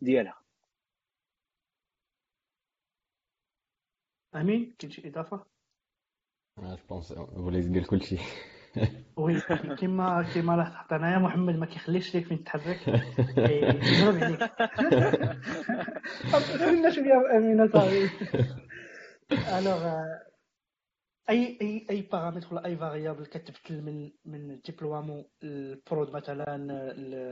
[0.00, 0.41] ديالها
[4.34, 5.44] أمين؟ كاين شي اضافه
[6.58, 8.18] je pense ولا يدير كلشي.
[9.16, 9.40] oui
[9.78, 12.88] كيما كيما لاحظت أنايا محمد ما كيخليش ليك فين تحرك
[13.38, 14.52] يضرب عليك
[16.58, 18.10] خلينا شوية أمين صاحبي
[19.58, 19.94] alors
[21.30, 26.56] اي اي أي بارامتر ولا أي variable كتبدل من من ال déploiement ال prod مثلا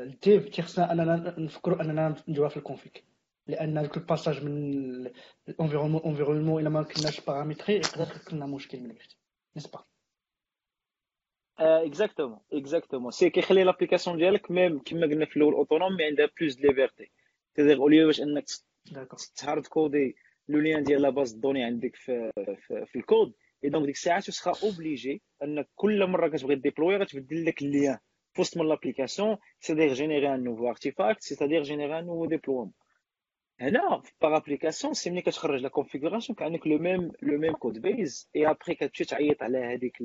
[0.02, 3.04] ال dev تيخصنا أننا نفكروا أننا نديروها في ال config
[3.46, 5.10] لأن ذاك ال passage من
[5.48, 9.08] ال environnement environnement إلا ما كناش paramétré يقدر يخلق لنا مشكل من بعد
[9.56, 9.84] نسبه
[11.58, 16.54] exactement exactement c'est كيخلي l'application ديالك même كما قلنا في الأول autonome mais عندها plus
[16.54, 17.10] de liberté
[17.54, 18.44] c'est-à-dire au lieu باش إنك
[19.36, 20.16] تهارد كودي
[20.48, 23.32] le lien ديال la base données عندك في, في, في ال code et
[23.64, 27.98] donc ديك الساعة tu seras obligé إنك كل مرة كتبغي déployer غتبدل لك ال lien
[28.34, 32.72] في وسط من l'application c'est-à-dire générer un nouveau artefact c'est-à-dire générer un nouveau déploiement
[33.60, 38.50] هنا par application c'est ملي كتخرج la configuration كعندك le même le même codebase et
[38.50, 39.96] après كتمشي تعيط على هذيك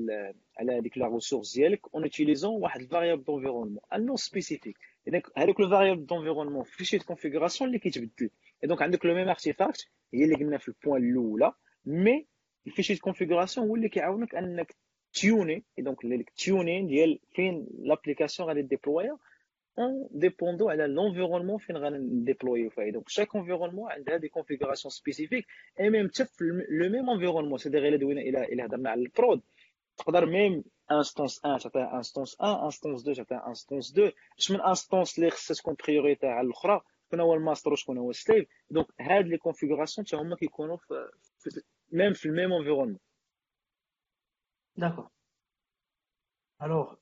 [0.59, 5.21] على هذيك la ressource ديالك en utilisant واحد ال variable d'environnement un nom spécifique اذا
[5.37, 8.29] هذوك les variables d'environnement fichiers de configuration اللي كيتبدل.
[8.63, 11.53] donc عندك le même artefact هي اللي قلنا في ال point الأولى
[11.85, 12.27] mais
[12.67, 14.75] ال fichier configuration هو اللي كيعاونك أنك
[15.13, 19.17] تيوني donc tuning ديال فين l'application غادي ديبلويا
[19.79, 25.45] en dépendant على l'environnement فين غنديبلويو فيه donc chaque environnement عندها des configurations spécifiques
[25.79, 29.09] et même حتى في le même environnement si غير دوينا إلى إلى هضرنا على ال
[29.09, 29.41] prod
[29.97, 35.19] تقدر même instance 1 تعطيها instance 1 instance 2 تعطيها instance 2 اش من instance
[35.19, 39.25] اللي خصها تكون priorité على الاخرى شكون هو الماستر وشكون هو ال slave donc هاد
[39.25, 41.61] les configurations حتى هما كيكونوا في
[41.91, 42.99] même في ال même environnement
[44.77, 45.09] d'accord
[46.61, 46.95] alors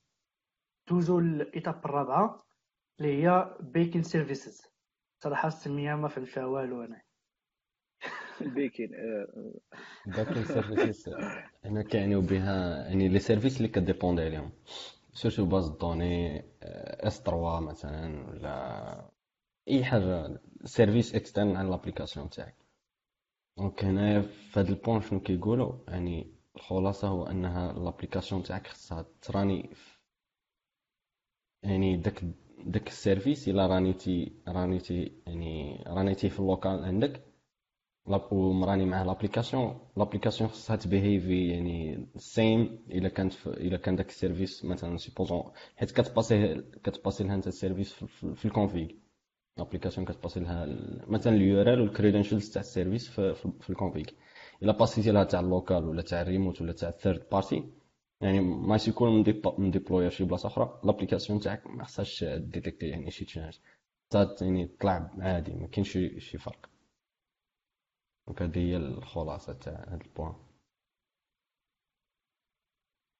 [0.88, 2.44] دوزو ال étape الرابعه
[3.00, 4.62] اللي هي backing services
[5.22, 7.02] صراحة السميه ما فهمتها والو أنا
[8.40, 8.90] ال backing
[10.06, 11.14] داك ال services
[11.64, 14.52] هنا كيعنيو بها يعني les services اللي كديبوندي عليهم.
[15.12, 19.10] surtout base données S3 مثلا ولا
[19.68, 22.56] أي حاجة service externe على l'application تاعك
[23.58, 29.06] donc هنايا في هاد ال point شنو كيقولوا؟ يعني الخلاصة هو أنها l'application تاعك خصها
[29.22, 29.70] تراني
[31.62, 32.24] يعني داك
[32.66, 37.24] داك ال service إلا رانيتي رانيتي يعني رانيتي في ال local عندك.
[38.30, 39.78] ومراني مع l'application.
[39.96, 45.42] l'application خصها تبيهيفي يعني same إلا كانت إلا كان داك ال service مثلا supposons
[45.76, 48.88] حيت كتباسي كتباسي لها انت ال service في, في ال config
[49.58, 50.66] l'application كتباسي لها
[51.08, 54.04] مثلا ال URL وال credentials تاع ال service في, في, في ال config
[54.62, 57.64] إلا باسيتي لها تاع ال local ولا تاع الريموت ولا تاع ال third party
[58.20, 59.24] يعني ما يكون
[59.58, 60.80] مديبلوير شي بلاصة أخرى.
[60.84, 63.58] l'application تاعك ما خصهاش ديتيكتي يعني شي change
[64.40, 66.70] يعني طلع عادي ما كاينش شي فرق.
[68.26, 70.34] donc هذه هي الخلاصة تاع هذا ال point.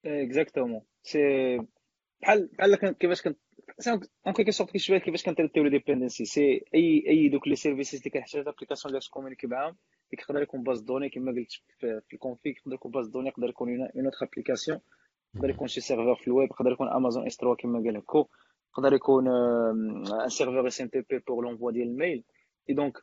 [0.05, 1.19] exactement c'est
[2.21, 3.37] بحال بحال كيفاش كنت
[4.27, 8.45] en quelque sorte كيشبه كيفاش les dependencies c'est اي اي دوك les services اللي كنحتاج
[8.45, 9.75] l'application ديالك تكومونيكي معاهم.
[10.13, 13.69] يقدر يكون base données كما قلت في ال config يقدر يكون base données يقدر يكون
[13.69, 14.79] une autre application
[15.35, 18.27] يقدر يكون شي serveur في الويب يقدر يكون Amazon S3 كما قال هكو
[18.77, 22.23] يقدر يكون un serveur SMTP pour l'envoi ديال ال mail
[22.69, 22.97] et donc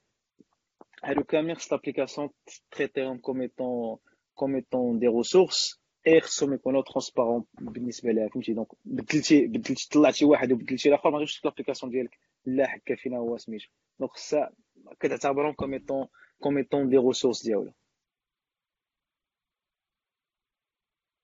[1.05, 2.31] هادو كاملين خص l'application
[2.71, 3.99] تريتيهم comme étant
[4.35, 10.25] comme étant des ressources et خصهم يكونوا transparents بالنسبة لها فهمتي؟ donc بدلتي بدلتي طلعتي
[10.25, 12.19] واحد وبدلتي الآخر ما غاديش l'application ديالك.
[12.45, 13.69] لا حكا فينا هو سميتو.
[14.01, 14.53] donc خصها
[15.01, 16.07] كتعتبرهم comme étant
[16.41, 17.73] comme étant des ressources ديالو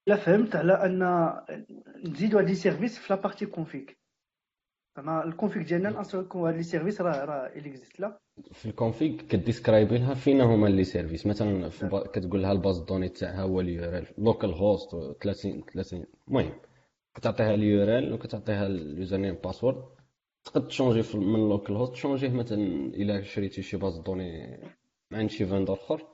[0.07, 1.03] لا فهمت على ان
[2.05, 3.99] نزيدو هاد les services في la partie config
[4.99, 8.19] أنا ال config ديالنا ن installer كو هاد les services راه راه existent لا
[8.53, 11.69] في ال config ك describe ي لها فين هما les services مثلا
[12.13, 14.91] كتقول لها ال base de données تاعها هو ال URL localhost
[15.23, 16.61] 30 30 المهم
[17.15, 19.98] كتعطيها ال URL وكتعطيها ال username password
[20.49, 22.59] تقد ت changer من localhost ت changer ه مثلا
[22.95, 24.59] الا شريتي شي base de données
[25.13, 26.07] عند شي vendor أخر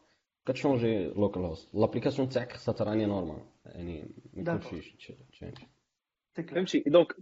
[0.46, 1.74] كت changer localhost.
[1.74, 4.94] l'application تاعك خصها ت run ي normal يعني ما يكونش
[5.32, 5.58] change
[6.48, 7.16] فهمتي؟ donc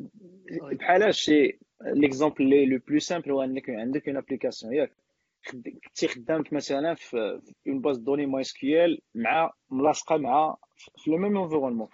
[0.73, 4.93] بحال هادشي l'exemple le le plus simple هو انك عندك une application ياك
[5.51, 10.57] كنتي خدامك مثلا في une base de données MySQL مع ملاصقة مع
[10.97, 11.89] في le même environnement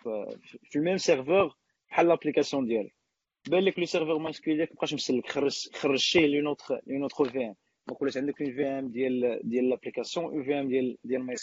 [0.71, 1.57] في ال même serveur
[1.91, 2.98] بحال l'application ديالك.
[3.47, 5.29] بان لك le serveur MySQL ديالك مابقاش مسلك
[5.73, 7.55] خرج ل une autre ل une autre VM
[7.89, 11.37] donc ولات عندك une VM ديال ديال l'application une VM ديال ديال My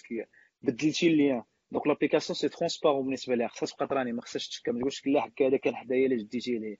[0.61, 4.21] بدلتي ال lien donc l'application c'est transparent بالنسبة ليها خاصها تبقى ت run ي ما
[4.21, 6.77] خصهاش تشكى ما تقولش لا هكا هذا كان حدايا الا جديتي ليه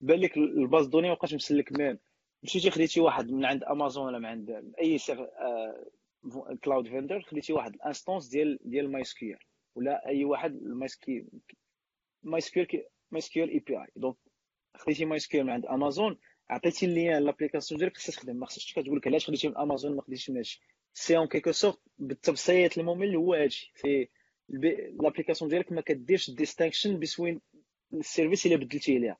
[0.00, 1.72] بان لك ال base de données مابقاش مسلك.
[1.78, 1.98] même
[2.42, 5.28] مشيتي خديتي واحد من عند امازون ولا من عند أي سير
[6.64, 9.02] cloud vendor خديتي واحد ال instances ديال ديال My
[9.74, 11.26] ولا أي واحد MySQL
[12.22, 14.16] My API donc
[14.78, 16.18] خديتي MySQL من عند أمازون
[16.50, 18.36] عطيتي ال lien l'application ديالك خصها تخدم.
[18.36, 20.60] ما خصهاش تقول لك علاش خديتي من أمازون ما خديتيش من هادشي
[20.92, 23.72] c'est en quelque sorte بالتبسيط الممل هو هادشي.
[23.76, 24.08] c'est
[25.02, 27.40] l'application ديالك ما كديرش distinction بين
[27.92, 29.18] ال services اللي بدلتي ليها.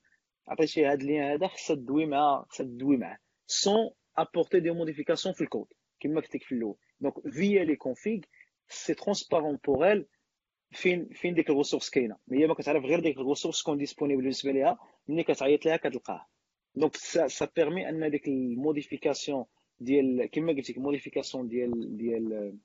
[0.49, 3.19] عطيتي هاد ال lien هذا خصها تدوي مع خصها تدوي معاه.
[3.47, 5.67] sans apporter des modifications في الكود
[6.01, 6.77] كما قلت لك في الأول.
[7.01, 8.21] donc via les configs
[8.69, 10.07] c'est transparent pour ال
[10.73, 14.21] فين فين ديك ال ressource كاينة؟ هي ما كتعرف غير ديك ال ressource تكون disponible
[14.23, 14.79] بالنسبة ليها
[15.09, 16.27] ملي كتعيط ليها كتلقاها.
[16.75, 19.45] donc ça permet أن ديك ال modification
[19.81, 22.57] ديال كما قلت لك modification ديال ديال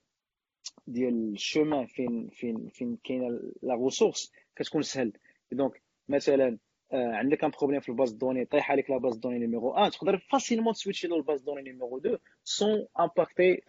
[0.88, 5.14] ديال ال chemin فين فين فين كاينة la ressource كتكون سهل.
[5.52, 6.58] donc مثلا
[6.94, 9.68] عندك un problème في ال base de données طيح عليك la base de données numéro
[9.70, 13.62] 1 تقدر فاسيلمون تسويتشي للباز دوني نيميرو 2 سون امباكتي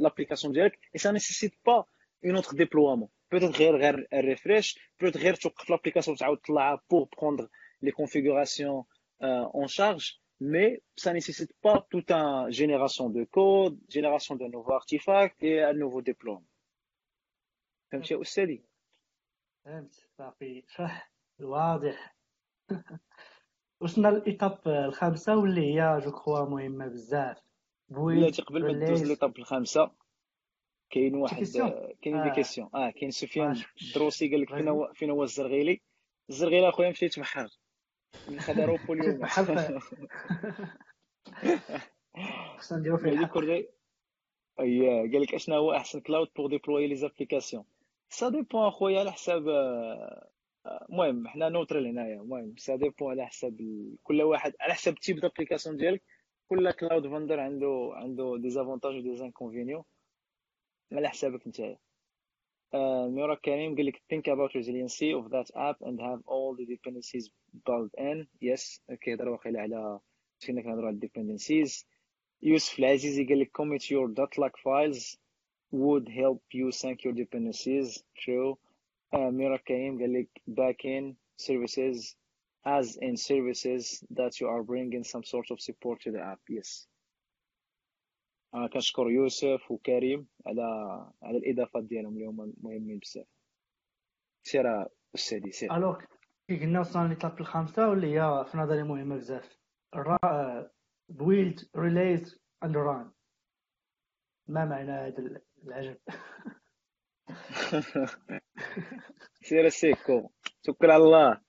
[0.00, 1.84] لابليكاسيون ديالك et ça nécessite pas
[2.24, 7.08] un autre déploiement peut-être غير غير ال refresh peut-être غير توقف l'application تعاود تطلعها pour
[7.18, 7.48] prendre
[7.82, 8.84] les configurations
[9.22, 15.42] en charge mais ça nécessite pas toute une génération de code, génération de nouveaux artefacts
[15.42, 16.44] et un nouveau déploiement.
[17.90, 18.64] فهمت يا استاذي؟
[19.64, 22.16] فهمت صافي شرح واضح
[23.80, 27.42] وصلنا ل l'étape الخامسه واللي هي je crois مهمه بزاف
[27.88, 29.90] بلاتي قبل ما ندوز l'étape الخامسه
[30.90, 31.36] كاين واحد
[32.02, 35.80] كاين des questions آه كاين سفيان الدروسي قال لك فين هو فين هو الزرغيلي.
[36.30, 37.48] الزرغيلي أخويا مشى يتبحر
[38.38, 39.26] خضروبو اليوم
[42.58, 43.10] خصنا نديرو فيه
[44.60, 47.64] اييه قال لك أشنا هو أحسن cloud pour déployer les applications
[48.08, 49.48] ça dépend أخويا على حساب
[50.90, 52.20] المهم حنا neutral هنايا.
[52.20, 53.56] المهم ça dépend على حساب
[54.02, 56.02] كل واحد على حساب type d'application ديالك.
[56.48, 59.84] كل cloud vendor عنده عنده des avantages و des inconvénients
[60.91, 61.77] على حسابك نتايا
[63.09, 67.29] ميرا كريم قال لك think about resiliency of that app and have all the dependencies
[67.65, 69.99] built in yes كيهضر واقيلا على
[70.47, 71.85] كنا كنهضروا على dependencies
[72.41, 75.17] يوسف العزيزي قال لك commit your .log files
[75.71, 78.57] would help you sync your dependencies true
[79.15, 82.15] uh, Mira Kaim قال لك backend services
[82.65, 86.87] as in services that you are bringing some sort of support to the app yes
[86.87, 86.94] انا
[88.72, 90.62] كنشكر يوسف وكريم على
[91.22, 93.26] على الاضافات ديالهم اللي هما مهمين بزاف.
[94.42, 96.00] سير أستاذي سير ألوغ
[96.48, 99.58] كي قلنا وصلنا l'étape الخامسة واللي هي في نظري مهمة بزاف.
[101.08, 103.12] build release and run
[104.48, 105.98] ما معنى هذا العجب؟
[109.42, 110.30] سير السيكو
[110.62, 111.40] توكل على الله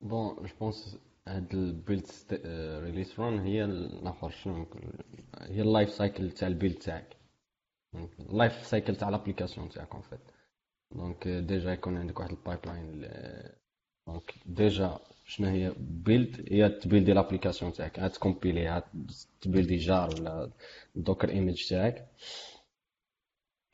[0.00, 2.06] bon je pense هاد ال build
[2.84, 4.66] release run هي الآخر شنو
[5.38, 7.16] هي ال life cycle تاع ال build تاعك.
[8.20, 10.20] ال life cycle تاع l'application تاعك en fait
[10.94, 13.08] donc déjà يكون عندك واحد ال pipeline
[14.06, 17.96] donc déjà شنو هي build هي ت build ي l'application تاعك.
[17.96, 18.90] تكومبيليها
[19.40, 20.50] تبيلدي جار ولا
[20.96, 22.08] Docker image تاعك.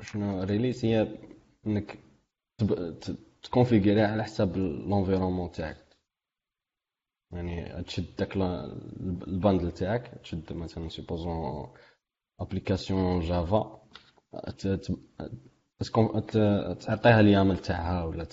[0.02, 1.18] شنو release هي
[1.66, 1.98] إنك
[3.42, 5.87] ت configurer على حساب l'environnement تاعك.
[7.32, 8.36] يعني تشد داك
[9.26, 11.72] ال bundle تاعك تشد مثلا supposons
[12.40, 13.82] application Java
[16.80, 18.24] تعطيها ال YAML تاعها ولا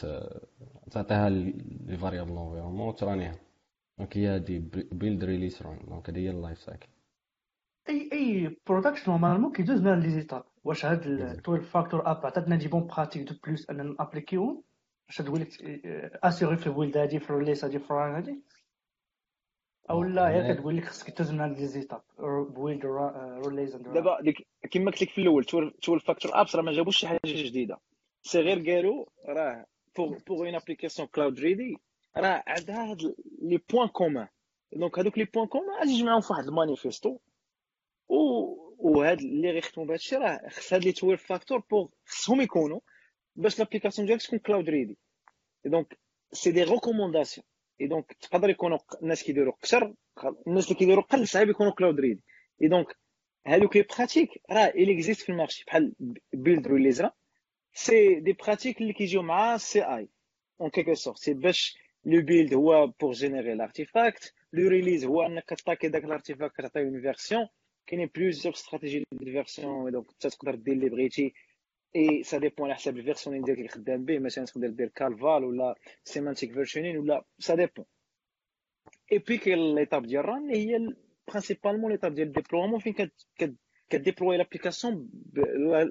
[0.92, 3.36] تعطيها les variables l'environnement وت run
[3.98, 4.60] يها donc هي هادي
[4.92, 6.88] build release run donc هادي هي ال life cycle
[7.90, 12.68] et أي product normalement كيدوز من les étapes واش هاد 12 factor app عطاتنا des
[12.68, 14.64] bonnes pratiques de plus أننا ن appliquer وهم
[15.08, 15.48] باش تقول لك
[16.24, 18.42] اسيغي في ال build هادي في ال release هادي في ال run هادي.
[19.90, 22.02] أو لا هي كتقول لك خصك تهز من هاد les étapes
[22.50, 22.86] build
[23.48, 25.46] release دابا ديك كيما قلت لك في الأول
[25.82, 27.78] twelve factor apps راه ما جابوش شي حاجة جديدة.
[28.24, 29.66] c'est غير قالوا راه
[29.98, 31.78] pour pour une application cloud ready
[32.18, 34.28] راه عندها هاد les points communs
[34.74, 37.18] donc هادوك les points communs غادي يجمعهم في واحد المانيفيستو.
[38.10, 38.16] و
[38.78, 42.80] وهاد اللي غيخدموا بهذا الشيء راه خص هاد لي 12 factor pour خصهم يكونوا
[43.36, 44.98] باش l'application ديالك تكون cloud ready
[45.66, 45.98] donc
[46.32, 47.46] c'est des recommandations
[47.82, 49.94] et donc تقدر يكونوا الناس كيديروا أكثر
[50.48, 52.24] الناس اللي كيديروا قل صعيب يكونوا cloud ready
[52.62, 52.98] et donc
[53.48, 55.64] هادوك les pratiques راه il existe في ال marché.
[55.68, 55.94] بحال
[56.34, 57.04] build release
[57.74, 62.88] c'est des pratiques اللي كيجيو مع CI en quelque sorte c'est باش le build هو
[62.88, 67.48] pour générer l'artefact le release هو انك تاكي داك l'artefact كتعطيه une version
[67.88, 71.34] كاينين plusieurs stratégies ديال version donc تقدر دير اللي بغيتي.
[71.96, 75.44] Et ça dépend على حساب ال version ديالك اللي خدام به مثلا تقدر دير CalVer
[75.44, 77.86] ولا semantic versioning ولا ça dépend
[79.12, 80.94] et puis كاين l'étape ديال run اللي هي
[81.28, 83.12] principalement l'étape ديال ال déploiement فين
[83.90, 85.10] ك déployer l'application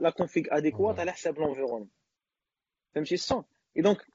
[0.01, 1.89] la config adéquate على حساب l'environnement
[2.95, 3.45] فهمتي Ils sont et
[3.77, 4.07] donc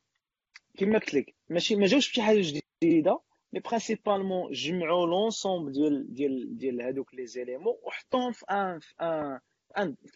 [0.77, 2.41] كيما قلت لك ماشي ما جاوش بشي حاجة
[2.81, 3.21] جديده
[3.53, 9.39] mais principalement جمعوا l'ensemble ديال ديال ديال هادوك les éléments وحطوهم في un في un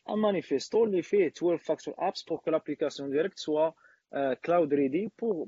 [0.10, 3.74] un manifesto اللي فيه 12 factor apps pour que l'application directe soit
[4.16, 5.48] uh, cloud ready pour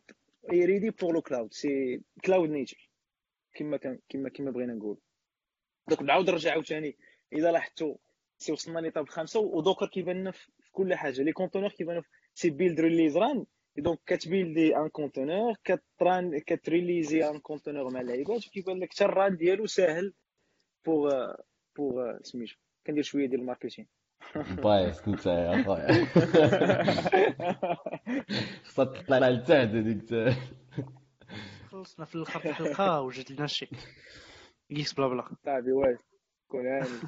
[0.52, 2.90] et ready pour le cloud c'est cloud native
[3.54, 4.98] كما كان كما كما بغينا نقول
[5.90, 6.98] donc نعاود نرجع عاوتاني
[7.34, 7.96] اذا لاحظتوا
[8.38, 12.02] si وصلنا l'étape خمسه و Docker كيبان لنا في كل حاجة les conteneurs كيبانوا
[12.34, 13.46] c'est build release run
[13.78, 18.94] donc كت builder un conteneur كت run كت releaser un conteneur مع اللعيبات وكيبان لك
[18.94, 20.14] حتى ال run ديالو ساهل
[20.86, 21.34] بوغ
[21.76, 22.56] بوغ سميتو
[22.88, 23.88] كندير شوية ديال الماركتينغ
[24.36, 26.06] بايس انت يا اخويا
[28.66, 30.38] خصها تطلع لتحت هذيك.
[31.72, 33.70] خلصنا في الآخر الحلقة وجد لنا شي.
[34.70, 35.24] كيكس بلا بلا.
[35.46, 36.00] صاحبي واش
[36.48, 37.00] كون هاني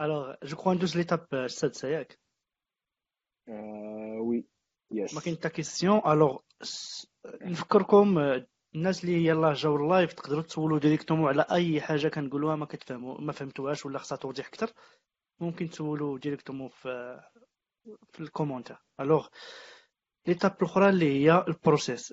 [0.00, 2.18] الوغ جو كخوا ندوز ليتاب السادسه ياك
[4.20, 4.44] وي
[4.92, 6.38] يس ما كاين حتى كيسيون الوغ
[7.42, 8.18] نفكركم
[8.74, 13.20] الناس اللي يلاه جاو ال live تقدروا تسولوا directement على أي حاجة كنقولوها ما كتفهموا
[13.20, 14.72] ما فهمتوهاش ولا خصها توضيح أكثر؟
[15.40, 17.20] ممكن تسولوا directement في
[18.12, 19.28] في ال commentaire alors
[20.26, 22.12] l'étape الأخرى اللي هي ال process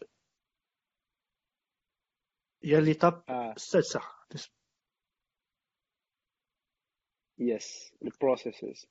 [2.63, 3.51] هي l'étape آه.
[3.51, 4.01] السادسة.
[7.39, 8.87] Yes ال processes.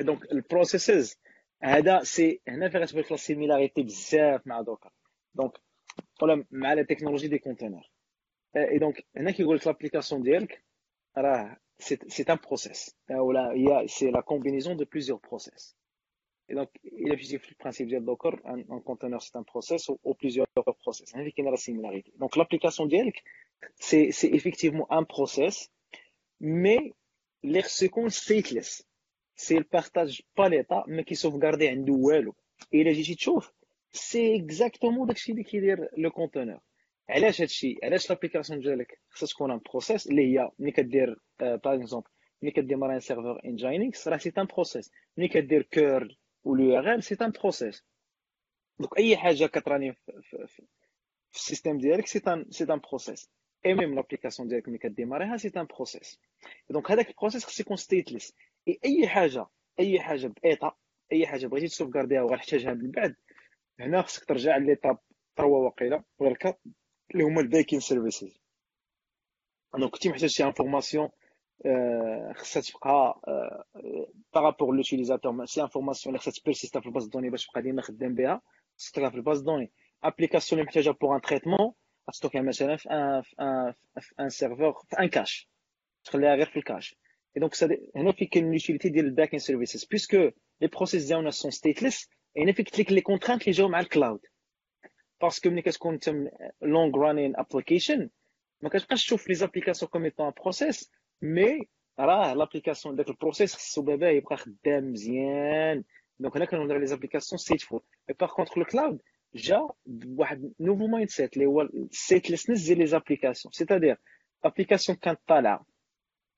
[0.00, 1.16] Donc ال processes
[1.62, 4.92] هذا c'est هنا فين غتبان la similarité بزاف مع Docker
[5.34, 5.52] donc
[6.50, 7.89] مع la technologie des conteneurs
[8.56, 10.64] et donc هنا كيقول لك l'application ديالك
[11.16, 15.80] راه c'est un process ولا هي c'est la combinaison de plusieurs process
[16.50, 20.00] Et donc, il a le principe de Docker, un, un conteneur c'est un process ou,
[20.02, 20.48] ou plusieurs
[20.82, 21.16] process.
[21.16, 23.22] هذه كاينة la similarité donc l'application ديالك
[23.80, 25.70] c'est c'est effectivement un process
[26.40, 26.92] mais
[27.44, 28.82] اللي خصو يكون stateless.
[29.36, 32.34] si ال partage pas l'état ما كي sauvegarder عنده والو
[32.74, 33.52] الا جيتي تشوف
[33.92, 36.60] c'est exactement داكشي اللي كيدير le conteneur
[37.10, 42.08] علاش هادشي؟ علاش l'application ديالك خصها تكون un process اللي هي ملي كدير par exemple
[42.42, 43.56] ملي ك démarrer un serveur un
[44.06, 47.84] راه c'est un process ملي كدير curl ولا URL c'est un process
[48.78, 50.62] donc أي حاجة ك tourner في,
[51.34, 53.30] ال système ديالك c'est un c'est un process
[53.66, 56.20] Et même l'application ديالك ملي ك démarrer ها c'est un process
[56.70, 58.34] donc هذاك ال process خص يكون stateless
[58.84, 59.46] أي حاجة
[59.80, 60.76] أي حاجة بـ état
[61.12, 63.16] أي حاجة بغيتي ت sauvegarder ها وغنحتاجها من بعد
[63.80, 64.98] هنا خصك ترجع l'étape
[65.36, 66.58] 3 وقيله ولا 4
[67.10, 68.40] اللي هما ال backing services
[69.78, 71.08] donc كنتي محتاج شي information
[72.36, 73.20] خصها تبقى
[74.34, 77.46] par rapport l'utilisateur شي information اللي خصها ت persister في ال base de données باش
[77.46, 78.42] تبقى ديما خدام بها
[78.78, 79.72] خصك في ال base de données
[80.04, 81.72] application اللي محتاجه pour un traitement
[82.08, 83.22] غت stocker ها مثلا في un
[84.00, 85.48] في un serveur في un cache
[86.04, 86.96] تخليها غير في ال cache
[87.38, 90.16] Et donc, ça, هنا في كاين l'utilité ديال ال backing services puisque
[90.60, 94.20] les process ديالنا sont stateless يعني فيك تليك les contraintes اللي جاو مع ال cloud
[95.22, 96.14] parce que ملي كتكون une
[96.62, 98.10] long running application
[98.60, 100.90] ما كتبقاش تشوف les applications comme étant process
[101.22, 101.68] mais
[101.98, 105.84] راه l'application داك ال process خصو بابا يبقى خدام مزيان
[106.18, 109.00] Donc هنا كنهضر على les applications stateful mais par contre ال cloud
[109.34, 113.96] جا بواحد nouveau mindset اللي هو ال statelessness ديال les applications c'est-à-dire
[114.44, 115.66] application كانت طالعه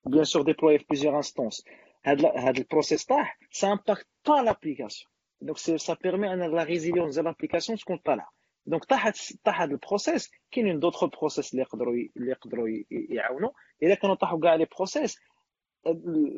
[0.09, 1.63] bien sûr déployé في plusieurs instances
[2.05, 5.09] هذا ال process طاح ça impacte pas l'application.
[5.41, 8.33] Donc ça permet ان la résilience de l'application تكون طالعه
[8.67, 13.51] donc طاحت طاح هذا ال process كاينين d'autres process اللي يقدروا اللي يقدروا يعاونوا
[13.83, 15.19] اذا كانوا طاحوا كاع les process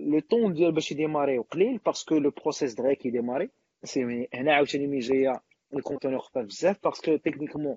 [0.07, 3.51] Le temps ديال باش ي démarrer قليل parce que le process دغيا كي démarrer
[4.35, 5.43] هنا عاوتاني mais جاية
[5.75, 7.77] ال conteneur خفاف بزاف parce que techniquement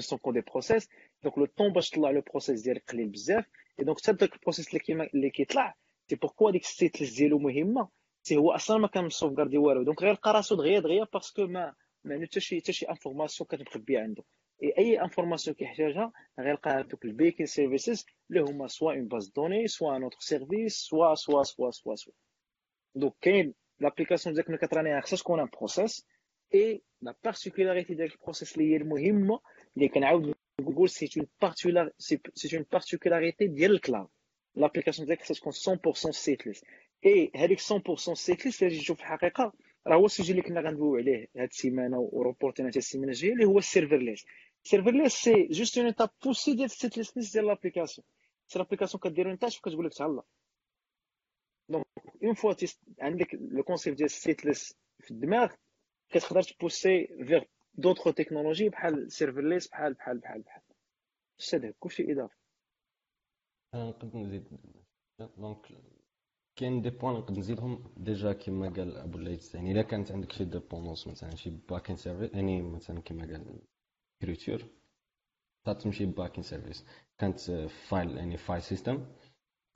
[0.00, 0.88] sont que des process.
[1.22, 3.44] Donc le temps باش تطلع le process ديالك قليل بزاف
[3.78, 5.74] et donc حتى داك ال process اللي كيما اللي كيطلع
[6.10, 7.88] c'est pourquoi ديك ال stateless ديالو مهمه
[8.22, 11.74] c'est هو أصلا ما كن sauvegarder والو donc غير لقى دغيا دغيا parce que ما
[12.04, 14.22] ما عنده حتى شي حتى شي information كتمخبيه عنده
[14.62, 19.68] اي information كيحتاجها غيلقاها دوك ال backing services اللي هما soit une base de données
[19.68, 22.12] soit un autre service soit soit soit soit soit.
[22.94, 26.06] Donc كاين l'application ديالك ملي ك tourner ها خصها تكون un process
[26.54, 29.40] et la particularité ديال ال process اللي هي المهمة
[29.76, 34.08] اللي كنعاود نقول c'est une c'est une particularité ديال ال cloud.
[34.54, 36.64] L'application ديالك خصها تكون 100% stateless
[37.06, 39.52] et هذيك 100% stateless اللي تشوف في الحقيقة
[39.88, 43.44] راه هو ال sujet اللي كنا غندويو عليه هاد السيمانة وروبورتينا حتى السيمانة الجاية اللي
[43.44, 44.24] هو ال serverless
[44.64, 48.06] ال serverless c'est juste une étape poussée ديال ال statelessness ديال l'application
[48.46, 50.22] C'est l'application كدير une tâche وكتقول لك تهلا
[51.68, 51.86] donc
[52.24, 52.54] une fois
[53.00, 55.52] عندك le concept ديال ال stateless في الدماغ
[56.10, 57.42] كتقدر ت pousser vers
[57.74, 60.62] d'autres technologies بحال serverless بحال بحال بحال بحال
[61.54, 62.36] هذا كلشي اضافه
[63.74, 64.48] نقد نزيد
[65.36, 65.66] donc
[66.58, 67.84] كاين des points نقد نزيدهم.
[67.96, 72.34] Déjà كيما قال أبو الليث يعني إلا كانت عندك شي dépendance مثلا شي backing service
[72.34, 73.60] يعني مثلا كيما قال
[74.22, 74.64] écriture
[75.80, 76.86] تمشي backing service
[77.18, 77.40] كانت
[77.88, 79.06] file يعني file system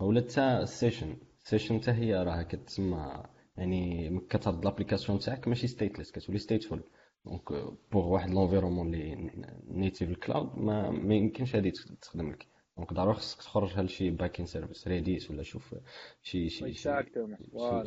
[0.01, 3.23] ولا حتى session session حتى هي راه كتسمى
[3.57, 6.83] يعني كتهضر l'application تاعك ماشي stateless كتولي stateful
[7.25, 7.53] donc
[7.93, 9.31] pour واحد l'environnement اللي
[9.69, 11.73] native ال cloud ما يمكنش هذه
[12.03, 12.52] تخدم لك.
[12.77, 15.75] donc ضروري خصك تخرجها لشي backing service Redis ولا شوف
[16.23, 16.91] شي شي شي,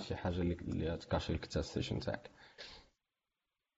[0.07, 2.29] شي حاجة اللي تكاشي لك ال session تاعك.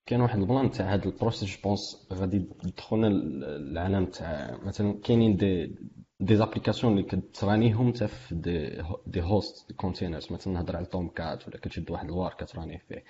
[0.05, 4.99] كاين واحد ال plan تاع هاد ال process je pense غادي يدخلنا العالم تاع مثلا
[5.03, 5.75] كاينين des
[6.19, 11.47] des applications اللي كت runيهم حتى في des, des host containers مثلا نهضر على Tomcat
[11.47, 13.03] ولا كتشد واحد ال WAR كت runيه فيه.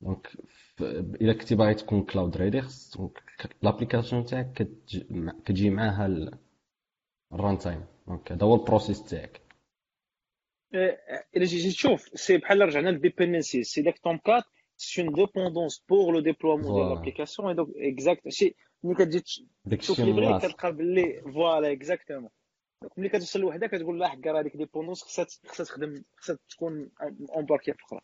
[0.00, 0.28] donc
[0.80, 2.98] إلا كنتي باغي تكون cloud ready خص
[3.62, 4.68] l'application تاعك
[5.44, 6.30] كتجي معاها
[7.32, 9.40] ال runtime donc هذا هو ال process تاعك
[11.36, 14.44] الا جيتي تشوف سي بحال رجعنا لل dependency c'est داك Tomcat
[14.76, 19.48] c'est une dépendance pour le déploiement ديال l'application donc exact شي ملي كتجي
[19.78, 22.30] تشوف لي كتلقى باللي voilà exactement
[22.82, 26.90] donc ملي كتوصل لوحده كتقول لا حكا راه هذيك dépendance خصها خصها تخدم خصها تكون
[27.36, 28.00] embarquée في أخرى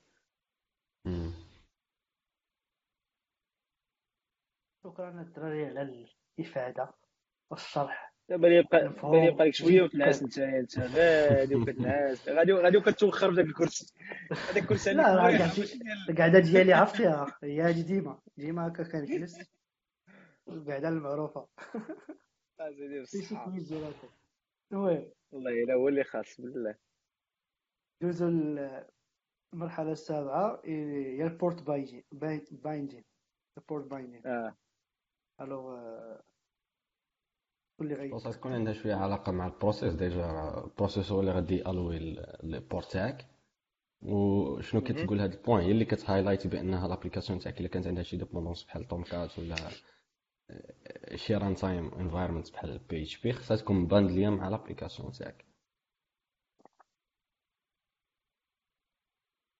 [4.85, 6.07] شكرا الدراري على
[6.39, 6.95] الافاده
[7.51, 13.37] والشرح دابا يبقى يبقى لك شوية وتنعس انت انت غادي وكتنعس غادي غادي وكتوخر في
[13.37, 13.95] ذاك الكرسي.
[14.31, 15.29] هذاك الكرسي لا
[16.09, 18.18] القعده ديالي عرفتيها هي هادي ديما.
[18.37, 19.39] ديما هكا كنجلس
[20.49, 21.49] القعده المعروفة.
[24.72, 25.11] المهم.
[25.33, 26.75] والله إلا هو اللي خاص بالله.
[28.03, 28.29] دوزو
[29.55, 33.05] المرحلة السابعة هي البورت بايندين
[33.59, 34.57] البورت بايندين آه.
[35.41, 35.79] الوغ
[37.85, 41.97] واللي غي بصح تكون عندها شوية علاقة مع البروسيس ديجا البروسيس هو اللي غادي الوي
[41.97, 43.26] البور تاعك
[44.03, 44.80] وشنو.
[44.80, 48.16] كتقول هاد ال point هي اللي كت highlightي بانها l'application تاعك الا كانت عندها شي
[48.16, 49.57] dépendance بحال Tomcat ولا
[51.14, 55.45] شي runtime environment بحال PHP خصها تكون م bundleيه مع l'application تاعك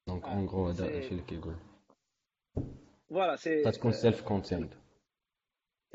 [0.09, 1.57] donc en gros هذا الشيء اللي كيقول
[3.11, 4.84] voilà c'est تكون سيلف كونتيند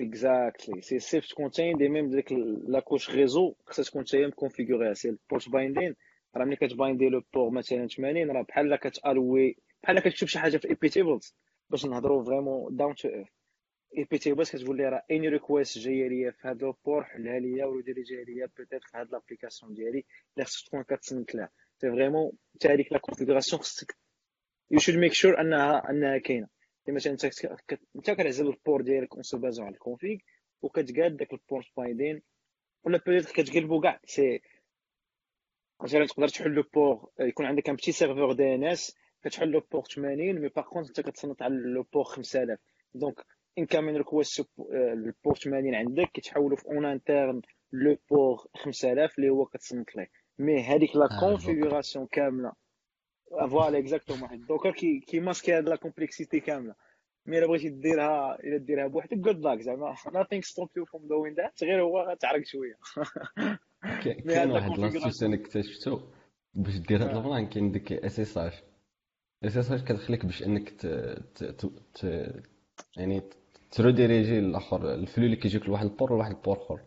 [0.02, 2.32] اكزاكتلي c'est self-contained اي même ديك
[2.68, 5.96] la couche réseau خصها تكون حتى هي م configuréيها c'est ال port binding
[6.36, 10.58] راه ملي كت bindي le port مثلا 80 راه بحال كتالوي بحال كتكتب شي حاجة
[10.58, 11.36] في iptables
[11.70, 13.28] باش نهضروا vraiment down to earth
[13.98, 17.82] iptables كتقول لي راه any request جاية ليا في هذا ال port حلها ليا ولو
[17.82, 22.32] ديري جاية ليا peut-être في هاد l'application ديالي اللي خصك تكون كتسنت لها c'est vraiment
[22.56, 23.96] حتى هذيك la configuration خصك
[24.72, 26.48] you should make sure انها انها كاينة
[26.88, 27.26] مثلا انت
[27.96, 30.18] انت كتعزل ال port ديالك en se basant على ال config
[30.62, 32.22] وكتقاد داك ال port binding
[32.84, 34.42] ولا peut-être كتقلبو كاع c'est
[35.84, 40.18] مثلا تقدر تحل le port يكون عندك un petit serveur DNS كتحل le port 80
[40.42, 42.60] mais par contre انت كتصنت على le port 5000
[42.94, 43.26] donc
[43.58, 47.42] incoming request ال port 80 عندك كيتحولوا في en interne
[47.72, 50.08] le port 5000 اللي هو كتصنت ليه
[50.40, 52.54] mais هذيك la configuration كامله
[53.30, 56.76] voilà exactement واحد ال Docker كي كي masquer هاد la complexité كامله
[57.26, 61.36] mais الا بغيتي ديرها الا ديرها بوحدك good luck زعما nothing stop you from doing
[61.42, 61.64] that.
[61.64, 62.78] غير هو غتعرق شوية
[64.04, 66.00] كاين واحد لاستيس أنا اكتشفتو
[66.54, 68.64] باش دير هاد البلان كاين ديك اس اس اش
[69.44, 70.86] اس اس اش كتخليك باش انك ت...
[71.36, 71.44] ت...
[71.44, 71.66] ت...
[71.94, 72.06] ت...
[72.98, 73.22] يعني
[73.72, 76.82] تروديريجي الآخر الفلو اللي كيجيك لواحد البور لواحد البور اخر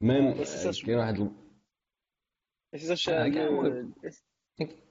[0.00, 1.30] ميم اش كاين واحد
[2.74, 3.94] اس اس المهم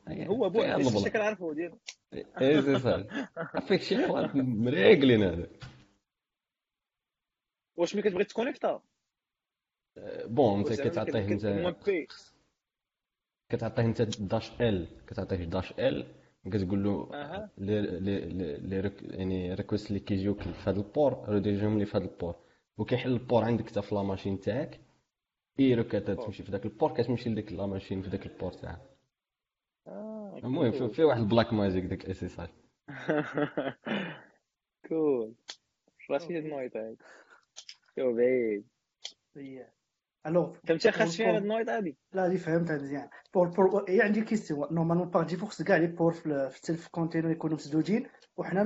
[0.07, 1.73] هو اس البلان كنعرفو ديال
[2.13, 5.47] اس اس اش فيك شي حوار مريقلين هذا
[7.75, 8.81] واش ملي كتبغي تكونيكتا؟
[10.25, 12.07] بون أنت كتعطيه أنت
[13.49, 16.15] كتعطيه أنت داش ال كتعطيه داش ال
[16.51, 17.09] كتقول له
[17.57, 22.35] لي يعني ريكوست اللي كيجيوك في هذا البور ريديريجيهم لي في هذا البور.
[22.77, 24.79] وكيحل البور عندك حتى في لا ماشين تاعك.
[25.59, 28.92] ايرو كتمشي في ذاك البور كتمشي لديك لا ماشين في ذاك البور تاعك.
[30.37, 32.49] المهم في- واحد البلاك ماجيك داك اس اس ار
[34.89, 35.33] كول
[36.11, 36.95] رشيد النويط هاي
[37.97, 38.65] شو بعيد
[40.25, 44.21] الوغ فهمتي خاص فيها هاد النويط هادي لا دي فهمتها مزيان بور بور هي عندي
[44.21, 48.07] كيستيون نورمالمون باغ ديفو خص كاع لي بور في السيلف كونتينر يكونوا مسدودين
[48.37, 48.63] وحنا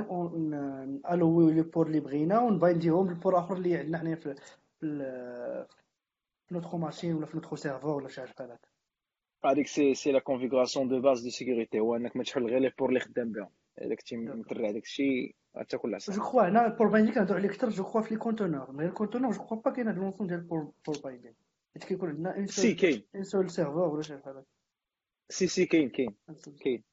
[1.09, 4.35] نالويو لي بور اللي بغينا ونباينديهم للبور اخر اللي عندنا حنايا في
[4.79, 5.65] في
[6.51, 8.66] نوتخو ماشين ولا في نوتخو سيرفور ولا شي حاجة بحال هكا
[9.45, 12.71] هذيك سي سي لا كونفيغوراسيون دو باز دو سيكوريتي هو أنك ما تحل غير لي
[12.79, 13.49] بور اللي خدام بهم
[13.81, 17.69] الا كنتي مترع داك الشيء غتاكل العصا جو كخوا هنا البور بايندين كنهضروا عليه أكثر
[17.69, 20.71] جو كخوا في لي كونتونور غير الكونتونور جو كخوا با كاين هاد النونسيون ديال البور
[20.85, 21.35] بور بايندين
[21.73, 23.03] حيت كيكون عندنا ان سي كاين.
[23.15, 24.45] ان سول سيرفور ولا شي حاجة بحال
[25.29, 26.15] سي سي كاين كاين.
[26.63, 26.83] كاين.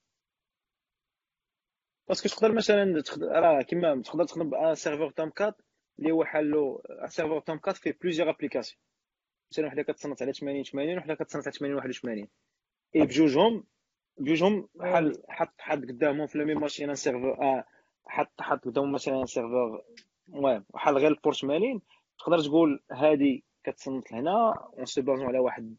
[2.09, 3.03] باسكو تقدر مثلا.
[3.23, 5.57] راه كيما تقدر تخدم ان سيرفور تومكات
[5.99, 8.81] اللي هو حالو سيرفور تومكات فيه بليزيور ابليكاسيون
[9.53, 12.29] مثلا وحدة كتصنت على 80 80 وحدة كتصنت على 80 81
[12.97, 13.65] اي بجوجهم
[14.19, 17.65] بجوجهم بحال حط حط قدامهم في même machine un serveur آه
[18.07, 19.85] حط حط قدامهم مثلا un serveur.
[20.29, 21.81] المهم بحال غير ال port 80
[22.19, 25.77] تقدر تقول هادي كتصنت لهنا en se basant على واحد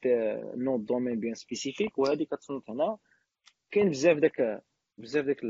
[0.56, 2.98] nom de domaine bien spécifique وهادي كتصنت هنا.
[3.72, 4.64] كاين بزاف داك
[4.98, 5.42] بزاف داك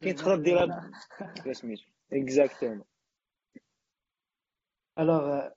[0.00, 0.90] كاين تقدر ديرها
[1.52, 1.84] سميتو.
[2.12, 2.84] exactement
[4.98, 5.48] alors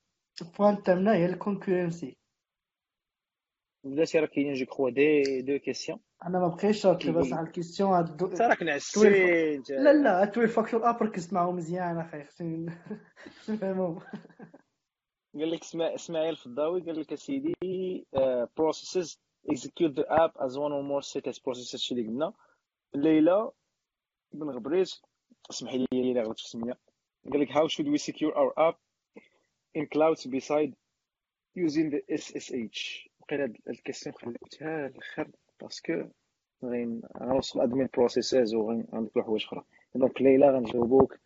[0.42, 2.18] ال point الثامنه هي ال concurrency
[3.84, 7.48] بلاتي راه كاينين je crois des deux questions أنا ما بقيتش بس على
[7.94, 9.02] هاد دو- انت راك نعسين
[9.84, 12.66] لا لا twelve-factor app ركزت معاهم مزيان أخي خصني
[13.50, 14.00] نفهمهم
[15.36, 17.54] قال لك اسماعيل الفضاوي قال لك اسيدي
[18.58, 19.20] processes
[19.52, 22.34] the app as one or more stateless processes شي اللي قلنا
[22.96, 23.52] ليلى
[24.34, 24.94] بن غبريت
[25.50, 26.78] اسمح لي الا غلطت في السميه
[27.32, 28.76] قال لك how should we secure our app?
[29.78, 30.74] In clouds beside
[31.56, 36.10] using the SSH وقيلا هاد الكيسيون خليتها الأخر باسكو
[36.64, 39.64] غين غنوصل ادمين بروسيسز وغنذكروا حوايج أخرى.
[39.96, 41.20] دونك ليلى غنجاوبوك.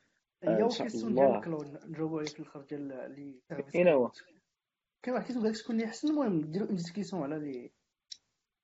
[0.43, 1.25] هي إن هو شاء كيستيون الله.
[1.25, 3.41] ديال الكلون نجاوبو عليه في الآخر ديال لي
[3.75, 4.11] اين هو
[5.03, 6.07] كاين واحد كيسيون قالك شكون اللي أحسن.
[6.07, 6.67] المهم ديروا
[7.13, 7.71] اون على لي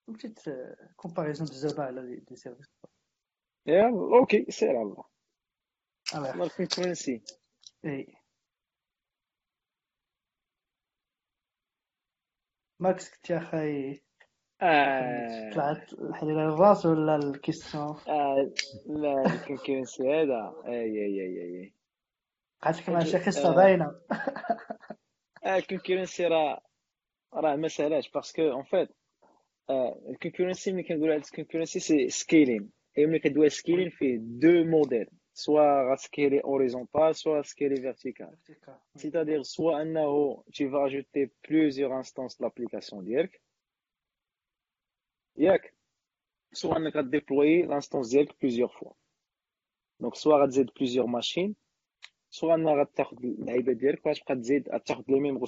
[0.07, 0.39] بتيت
[0.95, 2.65] كومباريزون بزاف على لي سيرفيس
[3.67, 5.03] يا أوكي سير على الله.
[6.15, 7.21] الله الكونكورنسي
[7.85, 8.22] إي.
[12.79, 14.01] ماكس كنت يا أخي
[14.61, 15.51] آه.
[15.53, 18.51] طلعت الحريره الراس ولا الكيستيون آه.
[18.85, 21.73] لا الكونكورنسي هذا اي اي اي اي
[22.61, 23.25] قعدت مع شي آه.
[23.25, 23.91] قصه باينه
[25.57, 26.61] الكونكورنسي راه
[27.33, 28.89] راه ما سهلاش parce que en fait
[30.09, 34.63] ال concurrency ملي كنقولوا على ال concurrency c'est scaling et ملي كدوي scaling فيه deux
[34.63, 38.37] modèles soit غت scaler horizontal soit scaler vertical
[38.95, 43.41] c'est-à-dire soit انه tu vas ajouter plusieurs instances de l'application ديالك
[45.37, 45.73] ياك
[46.53, 48.91] soit انك غ déployer l'instance ديالك plusieurs fois
[49.99, 51.55] donc soit غتزيد plusieurs machines
[52.29, 55.39] soit انك غتاخد اللعيبه ديالك وغتبقى تزيد غتاخد les mêmes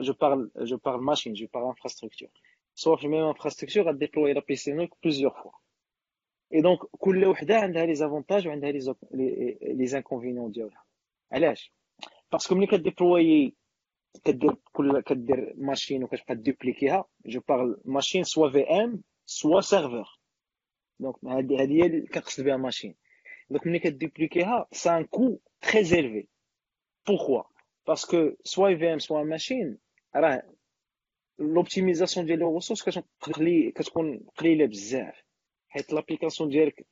[0.00, 2.28] جو بارل جو بارل ماشين جو بارل انفراستركتور
[2.74, 5.52] سوا في ميم انفراستركتور غديبلوي لا بي سي نوك بليزيور فوا
[6.54, 8.94] اي دونك كل وحدة عندها لي زافونتاج وعندها لي
[9.62, 10.84] لي زانكونفينيون ديالها.
[11.32, 11.72] علاش؟
[12.32, 13.54] باسكو ملي كديبلوي
[14.24, 20.18] كدير كل كدير ماشين وكتبقى دوبليكيها جو بارل ماشين سوا في ام سوا سيرفور
[21.00, 22.94] دونك هذه هذه هي اللي كنقصد بها ماشين
[23.50, 26.26] دونك ملي كدوبليكيها سا ان كو تري زيلفي
[27.06, 27.42] pourquoi
[27.86, 29.78] parce que soit VM soit machine
[30.16, 30.42] راه
[31.38, 32.82] l'optimisation ديال les ressources
[33.74, 35.22] كتكون قليلة بزاف.
[35.70, 36.86] حيت l'application ديالك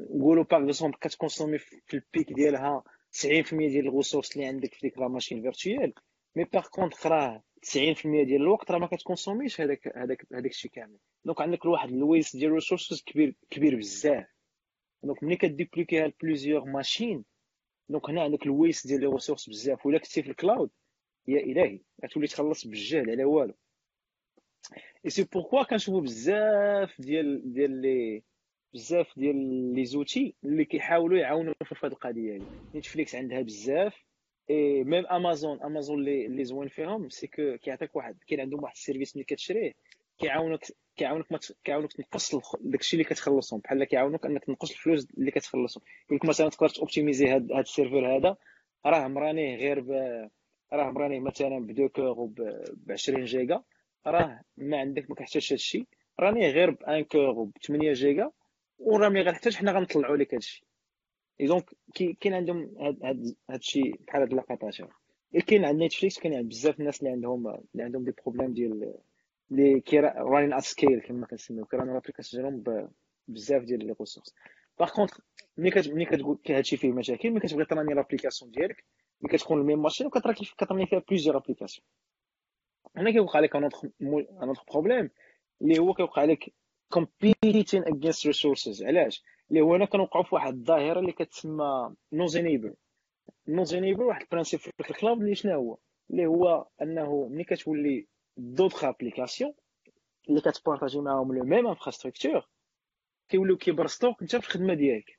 [0.00, 4.74] نقولوا par exemple كت consommer في ال pic ديالها 90% ديال ال ressources اللي عندك
[4.74, 5.92] في ديك la machine virtuelle
[6.36, 10.50] mais par contre راه 90% ديال الوقت راه ما كت consommer ش هذاك هذاك هذاك
[10.50, 10.98] الشيء كامل.
[11.24, 14.26] donc عندك واحد ال waste ديال ال resources كبير كبير بزاف.
[15.02, 17.24] donc ملي ك dupliquer ها ل plusieurs machines
[17.88, 19.86] donc هنا عندك ال waste ديال ال ressources بزاف.
[19.86, 20.70] ولا كنتي في ال cloud
[21.28, 23.54] يا إلهي غتولي تخلص بالجهل على والو.
[25.04, 28.22] et c'est pourquoi كنشوفو بزاف ديال ديال les
[28.74, 29.36] بزاف ديال
[29.74, 33.94] les outils اللي كيحاولوا يعاونوا في هذه القضية هذه نتفليكس عندها بزاف
[34.50, 38.74] et même امازون امازون اللي اللي زوين فيهم c'est que كيعطيك واحد كاين عندهم واحد
[38.74, 39.72] ال service ملي كتشريه
[40.18, 40.64] كيعاونك
[40.96, 43.60] كيعاونك ما كيعاونك تنقص داكشي اللي كتخلصهم.
[43.60, 45.82] بحال كيعاونك انك تنقص الفلوس اللي كتخلصهم.
[46.06, 48.36] يقول لك مثلا تقدر ت optimiser هاد هاد ال serveur هذا
[48.86, 49.90] راه م runner ه غير ب
[50.72, 52.26] راه م runner ه مثلا ب 2 cores
[52.72, 53.62] ب 20 جيجا.
[54.06, 55.86] راه ما عندك ما كتحتاجش هادشي
[56.20, 58.30] runner غير ب 1 core و ب 8 جيجا
[58.78, 60.64] وراه ملي غنحتاج حنا غنطلعوا لك هادشي.
[61.40, 61.70] et donc
[62.20, 64.64] كاين عندهم هاد هادشي بحال هاد اللقطات
[65.46, 68.94] كاين عند نتفليكس كاين عند بزاف الناس اللي عندهم اللي عندهم des problèmes ديال
[69.50, 69.82] اللي
[70.16, 71.64] running at scale كما كنسميو.
[71.64, 72.88] كي runner و l'application ديالهم
[73.28, 74.34] بزاف ديال les ressources
[74.78, 75.20] par contre
[75.56, 78.84] ملي ملي كتقول هادشي فيه مشاكل ملي كتبغي ت runner l'application ديالك
[79.20, 81.86] ملي كتكون ال même machine وكت runner فيها plusieurs applications
[82.96, 85.10] هنا كيوقع لك un autre problème
[85.62, 86.54] اللي هو كيوقع لك
[86.98, 88.86] competing against resources.
[88.86, 92.74] علاش؟ اللي هو هنا كنوقعوا في واحد الظاهرة اللي كتسمى noisy neighbor
[93.48, 95.78] noisy neighbor واحد ال principe في ال cloud اللي شنو هو؟
[96.10, 99.54] اللي هو أنه ملي كتولي d'autres applications
[100.28, 102.48] اللي كت partager معاهم le même infrastructure
[103.28, 105.18] كيوليو كيبرزطوك انت في الخدمة ديالك.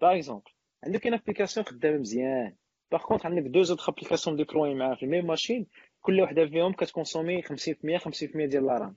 [0.00, 0.50] par exemple
[0.84, 2.56] عندك une application خدامة مزيان.
[2.92, 5.66] par contre عندك deux autres applications déployées معاها في ال même machine
[6.04, 7.50] كل وحدة فيهم كت consommer 50% 50%
[8.34, 8.96] ديال la RAM.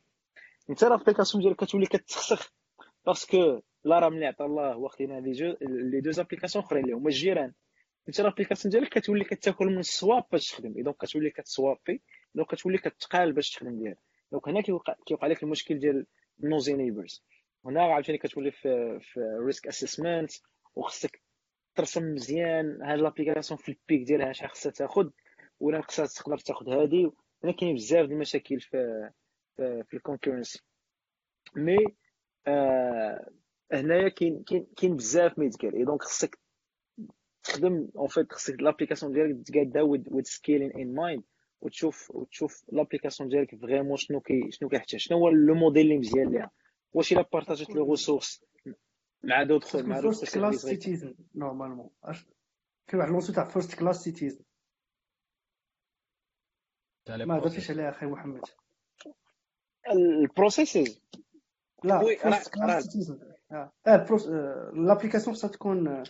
[0.70, 2.54] انت ال application ديالك كتولي كتسخسخ
[3.06, 6.96] parce que la RAM اللي عطا الله واخدين les je les deux applications أخرين اللي
[6.96, 7.54] هما الجيران.
[8.08, 10.84] انت ال application ديالك كتولي كتاكل من ال swap باش تخدم.
[10.84, 12.02] donc كتولي كت swapper
[12.36, 13.98] donc كتولي كتقال باش تخدم ديالك.
[14.32, 16.06] donc هنا كيوقع كيوقع لك المشكل ديال
[16.40, 17.24] noisy neighbors
[17.66, 20.32] هنا عاوتاني كتولي في في risk assessment
[20.76, 21.22] وخصك
[21.76, 22.82] ترسم مزيان.
[22.82, 25.10] هاد l'application في ال pic ديالها شحال خصها تاخذ
[25.60, 27.12] ولا خصها تقدر تاخذ هادي.
[27.44, 29.10] هنا كاين بزاف د المشاكل في
[29.56, 30.62] في, في ال concurrency.
[31.56, 31.78] mais
[32.48, 33.30] آه
[33.72, 36.40] هنايا كاين كاين كاين بزاف ما يتقال et donc خصك
[37.44, 41.24] تخدم en fait خصك l'application ديالك تقادها with scaling in mind
[41.62, 45.00] وتشوف وتشوف l'application ديالك vraiment شنو كي شنو كيحتاج.
[45.00, 46.52] شنو هو le modèle اللي مزيان ليها.
[46.94, 48.46] واش إلا partager ت les ressources
[49.24, 51.90] مع دوطخ مع d'autres class citizens normalement
[52.88, 54.44] كاين واحد لونسو تاع first class citizen
[57.10, 58.42] ما درتيش عليها أخي محمد.
[59.92, 61.02] ال processes
[61.84, 62.02] لا
[63.52, 63.72] آه.
[64.74, 66.04] l'application خصها تكون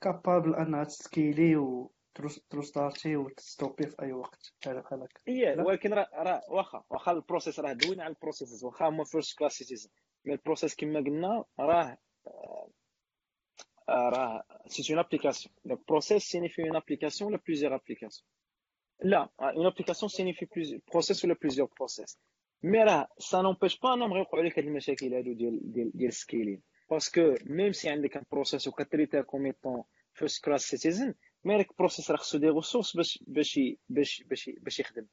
[0.00, 1.92] capable انها تسكيلي و
[2.50, 7.60] تريستارتي وتستوبي في أي وقت بحال هكا هي ولكن راه راه واخا واخا ال process
[7.60, 9.90] راه دوينا على ال processes واخا هما first class citizen
[10.24, 11.98] mais ال process كما قلنا راه
[13.88, 18.28] راه c'est une application donc process signifie une application ولا plusieurs applications
[19.04, 22.18] لا une application signifie plusieurs process ولا plusieurs process
[22.62, 26.15] mais راه ça n'empêche pas انهم غيوقعوا لك هاد المشاكل هادو ديال ديال ديال ال
[26.15, 29.82] scaling parce que même si عندك un process وكتريتها comme étant
[30.14, 31.14] first class citizen
[31.44, 35.06] mais راك process راه خصو des ressources باش باش باش باش باش يخدم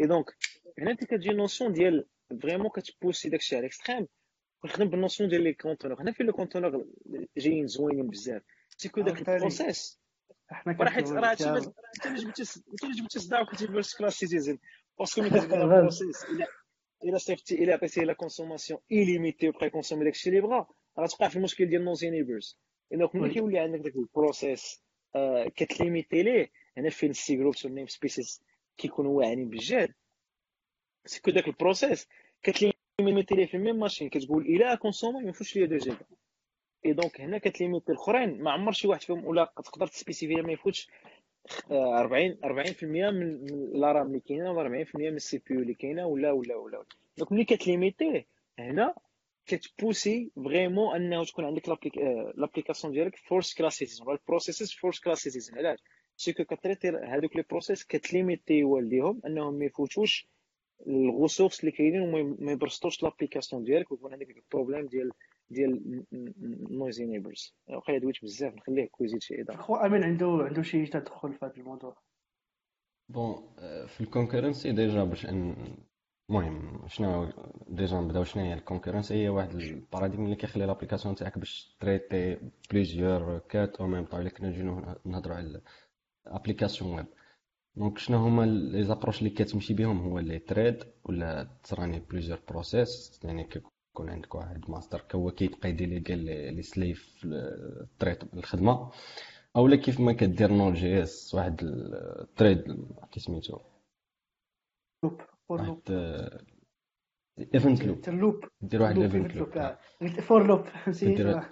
[0.00, 0.36] et donc
[0.78, 2.06] هنا انت كتجي notion ديال
[2.42, 4.06] vraiment كتبوسي داكشي على ال extrême
[4.64, 6.86] ونخدم بال notion ديال les conteneurs هنا فين les conteneurs
[7.36, 8.42] جايين زوينين بزاف
[8.76, 10.00] c'est que داك ال process
[10.50, 11.32] حنا راه حيت كنكتبوا راه
[11.96, 12.42] انت اللي جبتي
[12.72, 14.58] انت اللي جبتي صداع وكتجيب first class citizen
[14.98, 16.46] parce que ملي كتبدا ال process الا
[17.04, 20.66] إلا صيفطتي إلا عطيتيه la consommation illimitée وبقى يكونسومي داكشي اللي بغا
[20.98, 22.58] راه توقع في المشكل ديال noisy neighbors
[22.92, 24.82] donc ملي كيولي عندك داك ال process
[25.14, 26.50] آه، كتليميتي ليه.
[26.76, 28.42] هنا فين ال cgroups وال namespaces
[28.76, 29.94] كيكونوا واعرين بالجهد
[31.06, 32.08] c'est que داك ال process
[32.42, 36.06] كتليميتي ليه في ال même machine كتقول إلا كونسومي ما يفوتش ليا deux gigas
[36.86, 38.42] et donc هنا كتليميتي الأخرين.
[38.42, 40.88] ما عمر شي واحد فيهم ولا تقدر تسبيسيفي ما يفوتش
[41.70, 45.74] آه، 40 40% من من ال RAM اللي كاينة ولا 40% من ال CPU اللي
[45.74, 46.84] كاينة ولا ولا ولا.
[47.18, 48.26] donc ملي كتليميتيه
[48.58, 48.94] هنا
[49.46, 51.68] كتبوسي vraiment أنه تكون عندك
[52.36, 55.78] l'application ديالك first class citizen ال processes first class citizen علاش؟
[56.16, 60.26] c'est que كتريتي هذوك les process كتليميتي والديهم أنهم ما يفوتوش
[60.86, 65.10] les ressources اللي كاينين وما يبرسطوش l'application ديالك ويكون عندك ال problème ديال
[65.50, 66.04] ديال
[66.70, 69.62] noisy neighbors وقيلا دويت بزاف نخليه كويزيد شي إضافة.
[69.62, 71.96] خو أمين عنده عنده شي تدخل في هذا الموضوع.
[73.08, 73.54] bon
[73.86, 75.56] في ال concurrency déjà باش ان
[76.30, 77.28] المهم شنو
[77.68, 82.38] ديجا نبداو شنو هي الكونكورنسي هي واحد ال paradigme اللي كيخلي l'application تاعك باش تريتي
[82.70, 85.62] plusieurs requêtes au même temps إلا كنا نجيو نهضروا على
[86.26, 87.06] ال application web
[87.76, 93.20] donc شنو هما les approches اللي كتمشي بهم؟ هو les threads ولا تراني plusieurs process
[93.24, 93.48] يعني
[93.96, 96.14] كيكون عندك واحد ماستر هو كيبقى يديليغي
[96.50, 98.90] لي سليف التريد الخدمة.
[99.56, 103.58] أولا كيف ما كدير نول جي إس واحد التريد كي سميتو
[105.04, 105.20] لوب
[105.50, 105.58] لوب.
[105.60, 105.78] واحد
[107.54, 107.96] ايفنت لوب.
[107.96, 108.44] قلت لوب.
[108.60, 109.48] دير واحد لوب الايفنت ايفنت لوب.
[109.48, 109.78] لوب آه.
[110.00, 110.64] قلت فور لوب.
[111.00, 111.40] كدير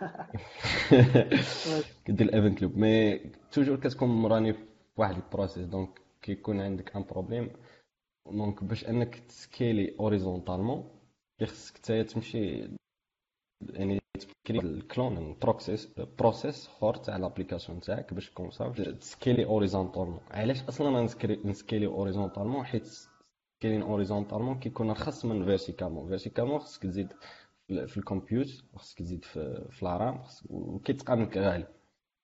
[2.05, 2.77] كدير الايفنت لوب.
[2.77, 3.19] مي
[3.53, 4.65] توجور كتكون مراني في
[4.97, 5.67] واحد البروسيس.
[5.67, 7.51] دونك كيكون عندك ان بروبليم
[8.27, 10.91] donc باش أنك تسكيلي horizontalement
[11.43, 12.69] خصك نتايا تمشي
[13.71, 14.01] يعني
[14.45, 15.87] تكري ال clone process
[16.19, 18.69] process اخر تاع l'application تاعك باش comme ça
[19.01, 21.09] تسكيلي horizontalement علاش أصلا
[21.45, 22.87] نسكيلي horizontalement حيت
[23.65, 27.13] scaling horizontalement كيكون ارخص من verticalement verticalement خصك تزيد
[27.69, 31.67] في ال compute خصك تزيد في ال RAM وكيتقام لك غالي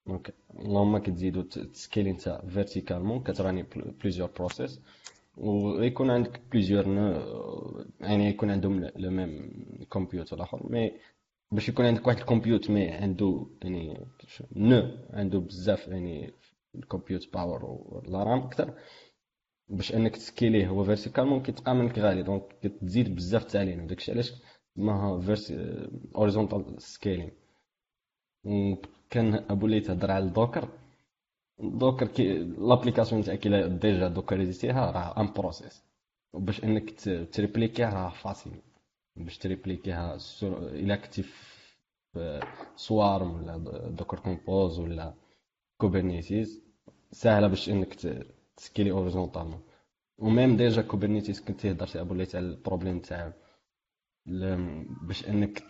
[0.07, 3.63] donc اللهم كتزيدو تسكيلي نتا verticalement كتراني
[4.01, 4.81] بليزيور بروسيس
[5.41, 6.85] ويكون عندك بليزيور
[7.99, 9.51] يعني يكون عندهم لو ميم
[9.91, 10.91] كمبيوتر الآخر مي
[11.51, 14.05] باش يكون عندك واحد الكمبيوت مي عنده يعني
[14.55, 16.33] نو عنده بزاف يعني
[16.75, 18.73] الكمبيوت باور ولا رام أكثر.
[19.69, 22.23] باش أنك تسكيليه هو فيرتيكالمون كيتقام منك غالي.
[22.23, 23.83] دونك كتزيد بزاف التعليم.
[23.83, 24.33] وداكشي علاش؟
[24.75, 27.31] ما فيرسي اوريزونتال سكيلين
[29.09, 30.69] كان أبو لي تهضر على الدوكر.
[31.61, 35.83] دوكر كي لابليكاسيون تاعك إلا ديجا دوكريزيتيها راه ان بروسيس.
[36.33, 37.01] وباش إنك
[37.33, 38.61] تريبليكيها راه فاسيل.
[39.15, 41.23] باش تريبليكيها إلا كنتي
[42.75, 43.57] سوارم ولا
[43.89, 45.13] دوكر كومبوز ولا
[45.77, 46.63] كوبرنيتيز
[47.11, 47.93] ساهلة باش إنك
[48.57, 49.61] تسكيلي أوريزونتالمون.
[50.17, 53.33] وميم ديجا كوبرنيتيز كنتي هضرتي ابو لي تاع البروبليم تاع
[55.01, 55.63] باش إنك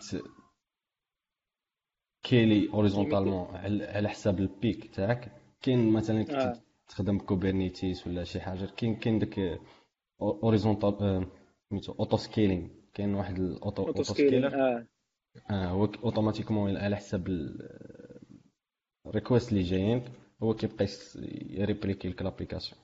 [2.22, 5.41] تسكيلي horizontalement على حساب ال pic تاعك.
[5.62, 9.60] كاين مثلا كنت تخدم Kubernetes ولا شي حاجة كاين كاين داك
[10.20, 11.26] horizontal
[11.70, 14.86] سميتو auto scaling كاين واحد ال auto auto scaler آه.
[15.50, 17.28] هو automatiquement على حساب
[19.06, 20.04] les requests اللي جايين
[20.42, 20.86] هو كيبقى
[21.50, 22.80] يريبليكي لك l'application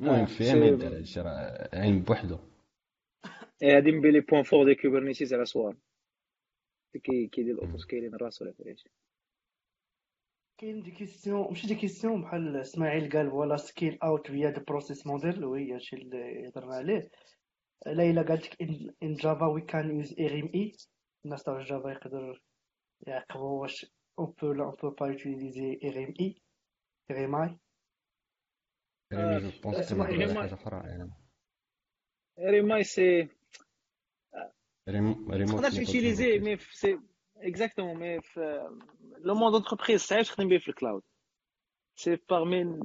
[0.00, 2.38] المهم فيها ما هادشي راه علم بوحدو.
[3.62, 5.76] هادي من بلي بوان فور دي كوبرنيتيز على سوار.
[7.04, 8.90] كيدير الاوتو سكيلين راسو ولا فهمتي
[10.60, 15.06] كاين دي كيستيون ماشي دي كيستيون بحال إسماعيل قال فوالا سكيل أوت فيا دو بروسيس
[15.06, 17.10] موديل وهي هادشي اللي هضرنا عليه.
[17.86, 18.62] ليلى قالت لك
[19.02, 20.72] إن جافا وي كان يوز اريم اي
[21.24, 22.42] الناس تاع جافا يقدر
[23.06, 23.86] يعقبوا واش
[24.18, 26.42] اون بو لا اون بو با يوتيليزي اي اريم اي
[32.38, 33.28] اريم اي سي
[34.88, 36.98] ريموت تقدرش يوتيليزي مي سي
[37.42, 38.70] اكزاكتومون مي في
[39.18, 41.02] لو موند انتربريز صعيب تخدم به في الكلاود
[41.96, 42.80] سي باغمي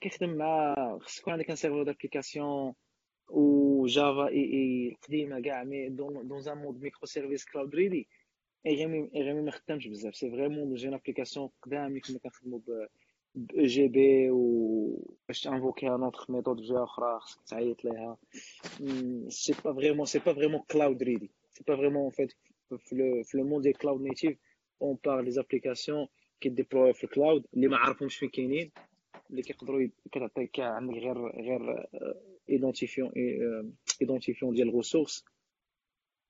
[0.00, 2.74] كيخدم مع خص يكون عندك ان سيرفور دابليكاسيون
[3.28, 8.08] و جافا اي اي القديمه كاع مي دون دون ان مود ميكرو سيرفيس كلاود ريدي
[8.66, 12.86] ايغيمي ايغيمي ما خدامش بزاف سي فريمون جي ابليكاسيون قدام اللي كنا كنخدمو ب
[13.58, 18.16] اي جي بي و باش تانفوكيها نوتر ميثود بجهه أخرى خصك تعيط ليها
[19.28, 22.32] c'est pas vraiment c'est pas vraiment cloud ready c'est pas vraiment en fait
[22.76, 24.38] في le في le monde de cloud native
[24.82, 26.06] on parle les applications
[26.40, 28.70] كي déployer في ال cloud اللي ما عارفهمش فين كاينين
[29.30, 31.86] اللي كيقدروا كتعطيك عندك غير غير
[32.50, 33.12] identifiant
[34.00, 35.24] identifiant ديال ال ressource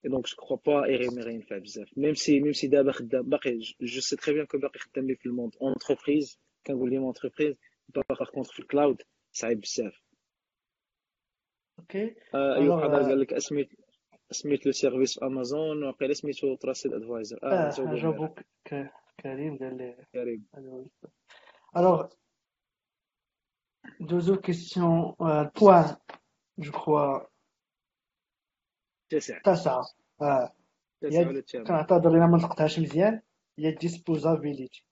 [0.05, 3.29] et donc je crois pas et غير ينفع بزاف même si même si دابا خدام
[3.29, 6.99] باقي je sais très bien que باقي خدام les في ال monde entreprise كنقول les
[6.99, 7.55] entreprises
[14.31, 18.39] سميت le service في امازون وقيلا سميتو Trusted Advisor آه جاوبوك
[19.19, 20.45] كريم قال لي كريم.
[21.77, 22.07] alors
[23.99, 25.15] دوزو question
[25.59, 25.95] point
[26.59, 27.19] je crois
[29.09, 29.41] تسعة.
[29.41, 29.81] تسعة.
[30.21, 30.53] آه.
[31.67, 33.21] كنعتذر الا ما نطقتهاش مزيان.
[33.59, 34.85] هي ديسبوزابيليتي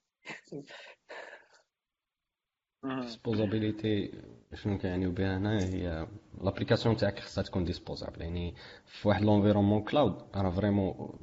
[2.84, 4.22] ديسبوزابيليتي
[4.54, 6.06] شنو كيعنيو بها هنا هي
[6.42, 8.54] l'application تاعك خصها تكون disposable يعني
[8.86, 11.18] في واحد l'environnement cloud راه vraiment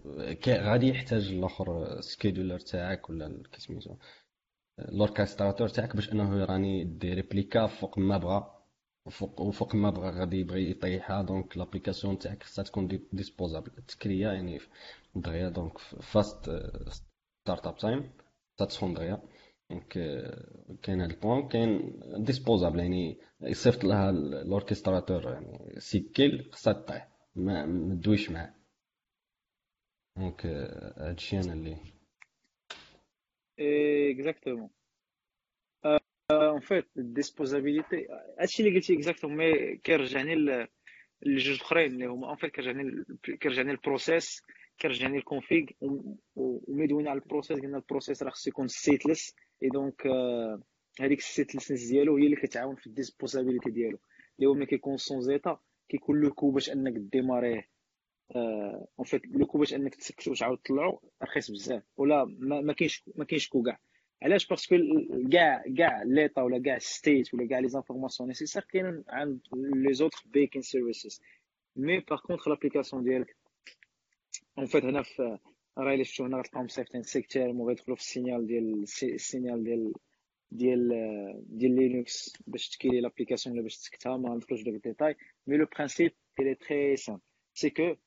[0.48, 3.96] غادي يحتاج الآخر scheduler تاعك ولا كيسميتو
[4.80, 8.58] l'orchestrateur تاعك باش أنه يراني des réplicas فوق ما بغا.
[9.06, 11.22] وفوق وفوق ما بغا غادي يبغي يطيحها.
[11.22, 14.60] donc l'application تاعك خصها تكون disposable تكريا يعني
[15.16, 16.52] دغيا donc fast
[16.90, 18.12] startup time
[18.58, 19.22] تسخن دغيا.
[19.70, 19.88] donc
[20.84, 27.08] كاين هاد ال point كاين disposable يعني يصيفط لها ال orchestrateur يعني sigkill خصها طيح
[27.36, 27.66] ما
[27.96, 28.54] تدويش معاه.
[30.18, 30.46] donc
[30.98, 31.78] هادشي أنا اللي
[34.12, 34.70] exactement
[36.32, 38.08] en fait ال disposability
[38.40, 40.36] هادشي اللي قلتي exactement mais كيرجعني
[41.22, 43.04] لجوج أخرين اللي هما en fait كيرجعني
[43.42, 44.42] كيرجعني ال process
[44.78, 45.66] كيرجعني ال config
[46.36, 50.08] وملي دوينا على ال process قلنا ال process راه خصو يكون stateless et donc
[51.00, 54.00] هذيك ال statelessness ديالو هي اللي كتعاون في ال disposability ديالو.
[54.40, 57.70] اللي هو ملي كيكون sans état كيكون le coût باش انك démarrer
[58.36, 61.84] en fait le coût باش انك تسكتو وتعاود تطلعو رخيص بزاف.
[61.98, 63.80] ولا ما كاينش ما كاينش coût كاع.
[64.22, 64.76] علاش؟ parce que
[65.32, 70.24] كاع كاع l'état ولا كاع state ولا كاع les informations nécessaires كاينين عند les autres
[70.26, 71.22] backing services
[71.76, 73.36] mais par contre l'application ديالك
[74.58, 75.38] en fait هنا في
[75.78, 79.94] راه الا شفتو هنا غتلقاهم مصيفطين sigterm وغيدخلوا في ال signal ديال ال signal ديال
[80.52, 80.90] ديال
[81.48, 85.16] ديال Linux باش ت killer l'application ولا باش تسكتها ما ندخلوش داك ال détail.
[85.48, 87.22] mais le principe il est très simple.
[87.54, 87.98] C'est que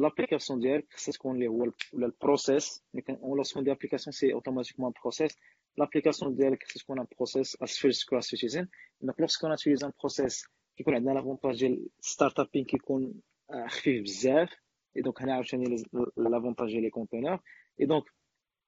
[0.00, 5.38] l'application ديالك خصها تكون اللي هو ولا ال process en lancement d'application c'est automatiquement process
[5.78, 8.66] l'application ديالك خصها تكون un process as first class citizen.
[9.00, 10.44] donc lorsqu'on utilise un process
[10.76, 13.14] كيكون عندنا l'avantage ديال starting up كيكون
[13.68, 14.61] خفيف بزاف
[14.96, 15.84] et donc هنا عاوتاني
[16.16, 17.40] l'avantage les conteneurs
[17.80, 18.04] et donc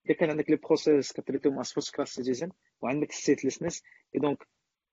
[0.07, 2.51] اذا كان عندك les process كتريتهم as first class citizen
[2.81, 3.83] وعندك statelessness
[4.15, 4.49] et donc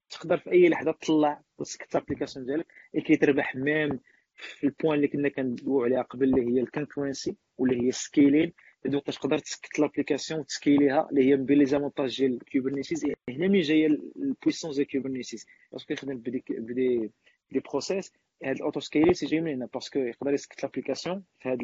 [0.09, 3.99] تقدر في أي لحظة تطلع وتسكت ال application ديالك et كيتربح même
[4.35, 8.53] في ال point اللي كنا كندويو عليها قبل اللي هي ال concurrency واللي هي scaling
[8.85, 13.05] donc تقدر تسكت l'application وت scaler يها اللي هي من بين les avantages ديال Kubernetes
[13.29, 17.11] هنا مين جاية ال puissance ديال Kubernetes parce que يخدم ب des
[17.51, 18.13] des process
[18.43, 21.59] هاد ال auto-scaling تيجي من هنا parce que يقدر يسكت l'application في هاد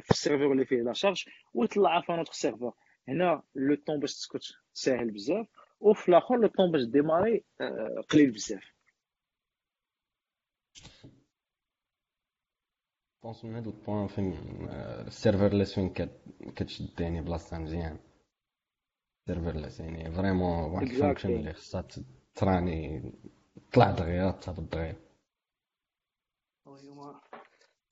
[0.00, 2.74] في ال serveur اللي فيه la charge ويطلعها في un autre serveur
[3.08, 5.46] هنا le temps باش تسكت ساهل بزاف
[5.80, 7.44] وفي الآخر le temps باش démarrer
[8.10, 8.74] قليل بزاف
[13.22, 14.32] je pense من هاد ال point فين
[15.06, 15.94] ال serverless فين
[16.56, 17.98] كتشد يعني بلاصتها مزيان
[19.26, 21.88] serverless يعني vraiment واحد ال function اللي خصها
[22.34, 23.12] تراني
[23.72, 25.03] طلع دغيا تهبط دغيا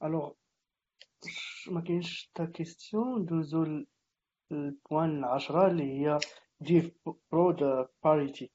[0.04, 0.32] alors
[1.70, 3.84] ما كاينش تا question دوزو
[4.52, 6.18] ال point عشرة اللي هي
[6.60, 6.90] dev
[7.32, 8.50] prod parity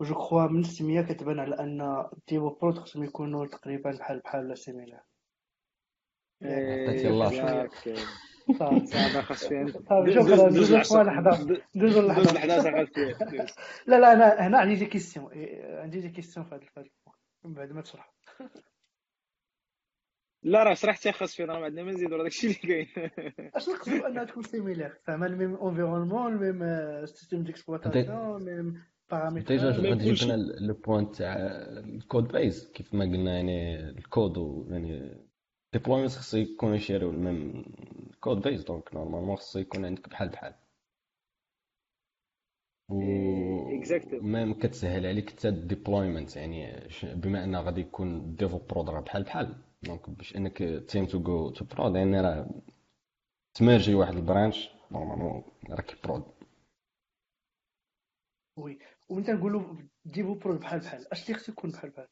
[0.00, 4.44] je crois من السمية كتبان على ان dev و prod خصهم يكونوا تقريبا بحال بحال
[4.44, 5.02] ولا similar
[6.42, 7.68] عطيتي الله
[8.58, 12.32] صافي خاص فيها شكرا دوزو البوان لحظة دوزو لحظة
[13.86, 15.30] لا لا أنا هنا عندي des questions
[15.64, 16.88] عندي des questions في هذا البوان
[17.44, 18.14] من بعد ما تشرح
[20.42, 22.86] لا راه شرحتي خاص فينا راه ما عندنا ما نزيدو راه داكشي اللي كاين.
[23.56, 29.46] اش نقصدو أنها تكون similaire فاهمة ال même environnement ال même système d'exploitation même paramètre
[29.48, 34.66] déjà غادي تجيب لنا le point تاع ال code base كيف ما قلنا يعني الكود
[34.70, 35.16] يعني
[35.72, 37.64] deployment خصو يكون يشيرو ال même
[38.20, 40.54] code base donc normalement خصو يكون عندك بحال بحال
[42.88, 43.00] و
[44.22, 49.00] même كتسهل عليك حتى ال deployment يعني بما ان غادي يكون dev و prod را
[49.00, 52.62] بحال بحال donc باش إنك time to go to prod يعني راه
[53.54, 56.24] ت merger واحد ال branche normalement راك prod
[58.56, 58.78] oui
[59.08, 61.12] وأنت نقولوا dev و prod بحال بحال.
[61.12, 62.08] أش اللي خصو يكون بحال بحال؟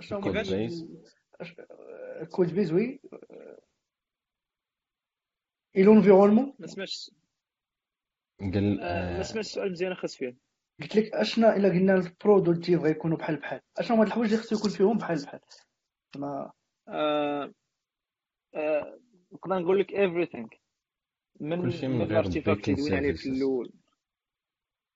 [0.00, 0.86] أش code base
[2.32, 3.00] code base oui.
[5.76, 7.10] et l'environnement ما سمعتش.
[8.40, 8.76] قال
[9.16, 10.36] ما سمعتش السؤال مزيان خاص فيه
[10.80, 13.60] قلت لك اشنا إلا قلنا ال prod وال dev غيكونوا بحال بحال.
[13.78, 15.40] اشنا هما الحوايج اللي خصو يكون فيهم بحال بحال؟
[16.16, 16.52] ما
[19.32, 20.48] نقدر نقول لك everything.
[21.40, 23.28] من من ال artifact اللي دوينا عليه في.
[23.28, 23.72] الأول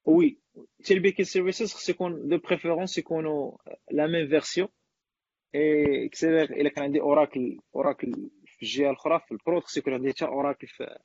[0.05, 0.38] oui
[0.84, 3.57] حتى ال backing services خص يكون de préférence يكونوا
[3.90, 4.68] la même version
[5.55, 8.12] et que si إلا كان عندي Oracle Oracle
[8.47, 10.99] في الجهه الاخرى في ال prod خص يكون عندي حتى Oracle في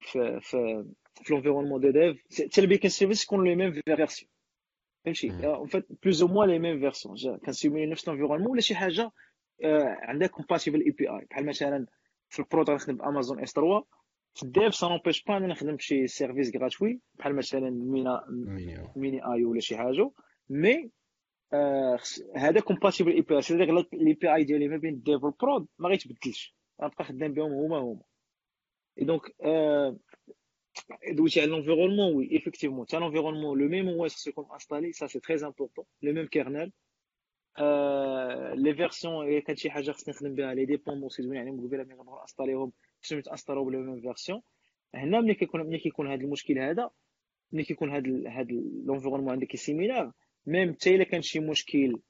[0.00, 0.84] في في
[1.22, 4.30] في l'environnement de dev حتى ال backing service يكون les mêmes versions
[5.04, 9.10] فهمتي en fait plus ou moins les mêmes versions كنسيميلي نفس l'environnement ولا شي حاجة
[10.02, 11.86] عندها compatible API بحال مثلا
[12.28, 13.84] في ال prod غنخدم ب Amazon S3
[14.34, 18.24] في ال dev ça n'empêche pas نخدم بشي service gratuit بحال مثلا مينا
[18.96, 20.10] ميني آي ولا شي حاجة.
[20.50, 20.90] mais
[22.36, 26.56] هذا compatible API c'est-à-dire ال API ديالي ما بين ال dev وال prod ما غيتبدلش.
[26.82, 28.02] غنبقى خدام بهم هما هما.
[28.98, 29.22] et donc
[31.12, 32.84] دويتي على l'environnement oui effectivement.
[32.86, 35.86] t'as l'environnement le même OS se compte installé ça c'est très important.
[36.02, 36.72] Le même kernel.
[38.54, 40.54] Les versions إلا كانت شي حاجة خصني نخدم بها.
[40.54, 42.72] les dépendances دوين عليهم قبيله ملي غنبغي انستاليهم
[43.02, 44.42] خصهم يتأنسطالاو ب la même version
[44.94, 46.90] هنا ملي كيكون ملي كيكون هذا المشكل هذا
[47.52, 48.52] ملي كيكون هذا هذا
[48.86, 50.12] l'environnement عندك similaire
[50.46, 52.00] même حتى إلا كان شي مشكل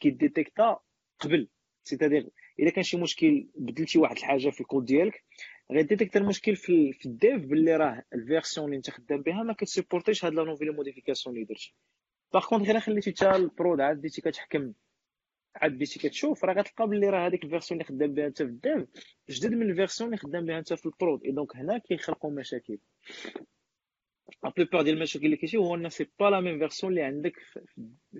[0.00, 0.78] كيديتيكتا
[1.20, 1.48] قبل.
[1.84, 5.24] c'est-à-dire إلا كان شي مشكل بدلتي واحد الحاجة في الكود ديالك
[5.72, 9.52] غيديتيكتا المشكل في, في ال dev باللي راه ال version اللي انت خدام بها ما
[9.52, 11.74] كتسيبورتيش هاد la nouvelle modification اللي درتي.
[12.34, 14.72] par contre غير خليتي حتى ال prod عاد بديتي كتحكم
[15.56, 18.48] عاد بديتي كتشوف راه غتلقى بلي راه هذيك ال version اللي خدام بها انت في
[18.48, 18.88] ال dev
[19.30, 22.30] جدد من ال version اللي خدام بها انت في ال prod et donc هنا كيخلقوا
[22.30, 22.78] مشاكل.
[24.44, 27.36] la plupart ديال المشاكل اللي كيجيو هو إن c'est pas la même version اللي عندك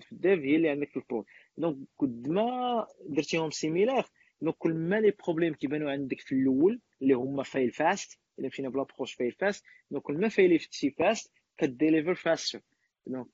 [0.00, 1.24] في ال dev هي اللي عندك في ال prod
[1.56, 4.08] donc قد ما درتيهم similaires
[4.40, 8.68] donc كل ما les problèmes كيبانو عندك في الأول اللي هما fail fast إلا مشينا
[8.68, 12.60] ب l'approche fail fast donc كل ما فايليتي fast كد deliver faster
[13.06, 13.26] دونك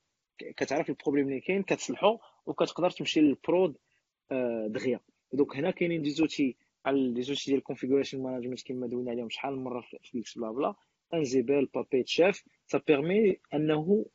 [0.56, 3.76] كتعرف البروبليم اللي كاين كتصلحو وكتقدر تمشي للبرود
[4.66, 5.00] دغيا.
[5.32, 9.56] دونك هنا كاينين دي زوتي على دي زوتي ديال الكونفيغوريشن مانجمنت كما دوينا عليهم شحال
[9.56, 10.74] من مرة في إكس بلا بلا.
[11.14, 14.06] انزيبل بابيت شاف سا بيرمي أنه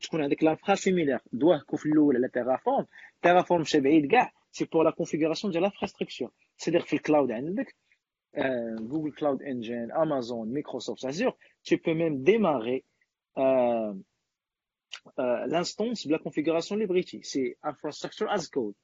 [0.00, 2.86] تكون عندك لافرا سيميلار دواه في الأول على تيرافورم
[3.22, 4.32] تيرافورم مشى بعيد كاع.
[4.52, 7.74] سي بور لا كونفيغوراسيون ديال لافراستركتور سيدير في الكلاود عندك
[8.80, 11.32] جوجل كلاود انجين امازون مايكروسوفت ازور
[11.74, 12.82] peux même démarrer
[13.38, 13.92] euh,
[15.18, 17.20] euh, l'instance de la configuration Liberty.
[17.22, 18.74] C'est infrastructure as code.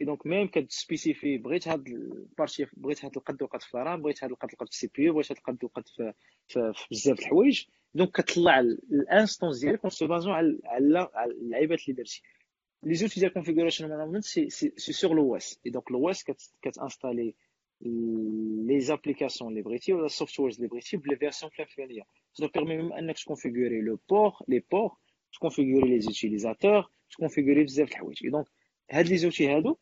[0.00, 4.02] et donc même كتسبيسيفي بغيت هاد ال partie بغيت هاد القد وقت في ال RAM
[4.02, 6.12] بغيت هاد القد وقت في ال CPU بغيت هاد القد وقت في,
[6.48, 11.92] في, في بزاف الحوايج donc كتطلع l'instance ديالك en se basant على على اللعيبات اللي
[11.92, 12.22] درتي
[12.82, 16.24] les outils ديال configuration management c'est c'est sur l'OS et donc l'OS
[16.62, 17.34] كتانستالي
[17.80, 22.02] les applications اللي بغيتي ولا ال softwares اللي بغيتي ب les versions الفلانيه
[22.32, 24.96] ça permet même انك تكونفيغوري le port les ports
[25.36, 28.46] تكونفيغوري les utilisateurs تكونفيغوري بزاف د الحوايج donc
[28.90, 29.76] هاد les outils هادو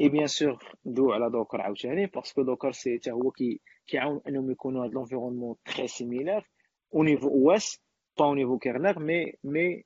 [0.00, 4.20] et bien sûr ندويو على Docker عاوتاني parce que Docker c'est حتى هو كي كيعاون
[4.28, 6.48] انهم يكونوا هاد les environnements très
[6.94, 7.80] similaires au niveau OS
[8.18, 9.84] pas au niveau kernel mais mais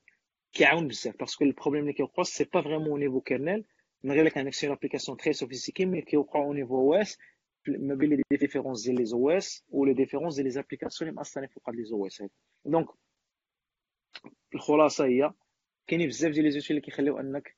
[0.53, 3.65] كيعاون بزاف parce que ال problème اللي كيوقع c'est pas vraiment au niveau kernel
[4.05, 7.19] من غير كان عندك شي application très sophistiquée mais كيوقع au niveau OS
[7.69, 11.49] ما بين les différences ديال les OS و les différences ديال les applications اللي مأصلين
[11.49, 12.23] فوق هاد les OS
[12.65, 12.89] donc
[14.55, 15.33] الخلاصه هي
[15.87, 17.57] كاينين بزاف ديال les outils اللي كيخليو أنك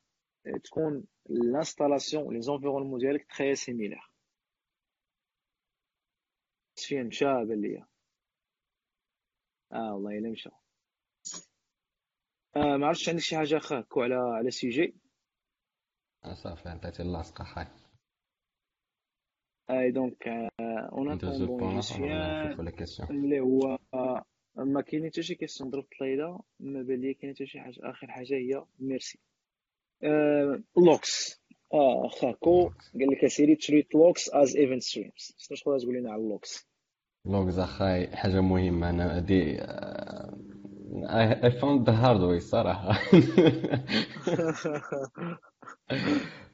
[0.64, 4.12] تكون l'installation les environnements ديالك très similaires
[6.76, 7.86] فين مشى بان ليا
[9.72, 10.50] آه والله إلا مشى.
[12.56, 14.94] آه ما عرفتش عندك شي حاجة اخا كو على على سيجي
[16.32, 17.66] صافي عطيتي اللاصقه خاي
[19.70, 20.28] اي دونك
[20.92, 21.80] اون اتوندون
[23.10, 23.78] اللي هو
[24.56, 28.06] ما كاين حتى شي كيسيون ضربت ليلى ما بان ليا كاين حتى شي حاجة آخر
[28.06, 29.18] حاجة هي ميرسي.
[30.76, 31.42] لوكس.
[31.74, 36.22] آه خاكو قال لك أسيري تريت لوكس از ايفنت ستريمز شنو تقدر تقول لنا على
[36.22, 36.68] اللوكس؟
[37.26, 38.90] لوكس اخاي حاجة مهمة.
[38.90, 39.58] أنا دي
[41.44, 42.98] I found the hard way صراحة.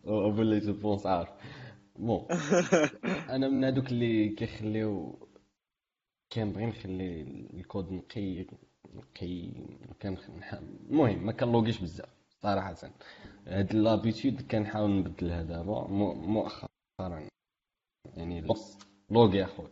[0.04, 1.28] وليت بونس عارف
[1.96, 2.26] bon.
[3.34, 5.27] أنا من هذوك اللي كيخليو
[6.32, 7.20] كنبغي نخلي
[7.54, 8.46] الكود نقي
[8.94, 9.52] نقي
[10.00, 10.16] كان
[10.52, 12.08] المهم ما كنلوغيش بزاف
[12.42, 12.74] صراحة.
[13.46, 16.68] هاد l'habitude كنحاول نبدلها دابا مؤخرا.
[18.16, 18.46] يعني
[19.10, 19.68] لوغي اخويا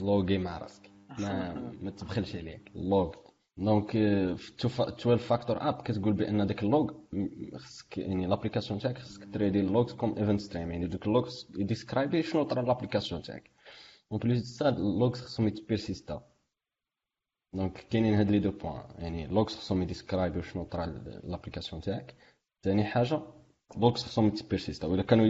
[0.00, 0.90] لوغي مع راسك.
[1.18, 2.70] ما ما تبخلش عليك.
[2.74, 3.14] لوغ.
[3.58, 3.90] donc
[4.36, 6.92] في 12 factor app كتقول بأن داك ال log
[7.56, 11.48] خصك يعني l'application تاعك خصك تريتي les logs comme event stream يعني دوك les logs
[11.58, 13.50] يديسكرايبي شنو طرا ل l'application تاعك.
[14.12, 16.22] en plus ça les logs خصهم يتبيرسيستا
[17.52, 20.86] donc كاينين هاد les deux points يعني les logs خصهم يديسكرايبي شنو طرا
[21.24, 22.14] ل l'application تاعك
[22.62, 23.22] ثاني حاجة
[23.76, 25.26] logs خصهم يتبيرسيستا إلا كانوا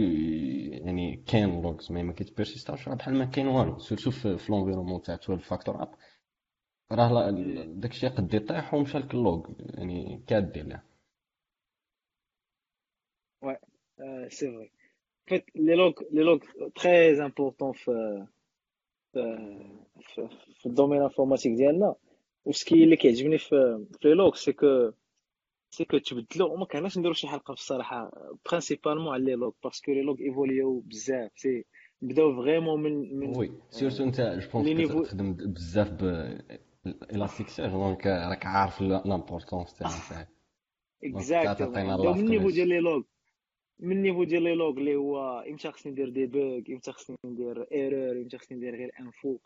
[0.85, 5.01] يعني كاين لوكس مي ما كيتبيرسيستاوش راه بحال ما كاين والو سيرتو في, في لونفيرومون
[5.01, 5.95] تاع 12 فاكتور اب
[6.91, 7.31] راه
[7.65, 10.81] داكشي قد يطيح ومشى لك اللوغ يعني كادير له
[13.41, 13.59] Ouais,
[13.99, 14.71] euh, c'est vrai.
[15.25, 17.73] En fait, les logs, les logs très importants
[20.59, 21.95] في الدومين انفورماتيك ديالنا.
[22.45, 24.91] وسكي اللي كيعجبني في في لوغ سي كو
[25.69, 28.11] سي كو تبدلوا وما كناش نديرو شي حلقة في الصراحة
[28.49, 31.31] principalement على les logs parce que les logs évoluent بزاف.
[31.35, 31.65] سي
[32.01, 36.03] بداو vraiment من من oui surtout انت je pense كتخدم بزاف ب
[36.85, 40.27] Elasticsearch donc راك عارف l'importance تاعها.
[41.03, 43.01] exactement من niveau كونيس ديال les logs
[43.79, 48.11] من niveau ديال les logs اللي هو إمتى خصني ندير debug إمتى خصني ندير error
[48.21, 49.37] إمتى خصني ندير غير info.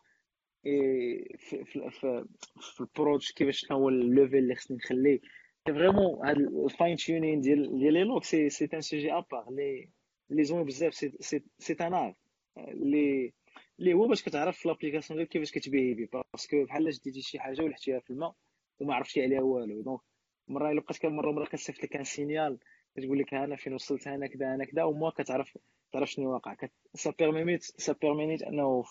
[0.66, 2.26] et في في في,
[2.62, 5.20] في ال projet كيفاش شنو هو ال level اللي خصني نخليه.
[5.68, 9.90] c'est vraiment هاد ال fine-tuning ديال ديال لي لوغ سي سي ان سوجي ابار لي
[10.30, 12.16] لي زوين بزاف c'est c'est un art
[12.58, 13.34] اللي
[13.80, 16.10] اللي هو باش كتعرف في l'application ديالك كيفاش كتبيهيفي.
[16.34, 18.36] parce que بحال جديتي شي حاجة ولحتيها في الماء
[18.80, 19.82] وما عرفتي عليها والو.
[19.82, 20.00] donc
[20.48, 22.60] مرة إلا بقات كان مرة كتصيفط لك un signal
[22.96, 25.58] كتقول لك أنا فين وصلت أنا كذا أنا كذا وما كتعرف
[25.92, 26.72] تعرف شنو واقع كت...
[26.94, 28.84] ça permet ça permet إنه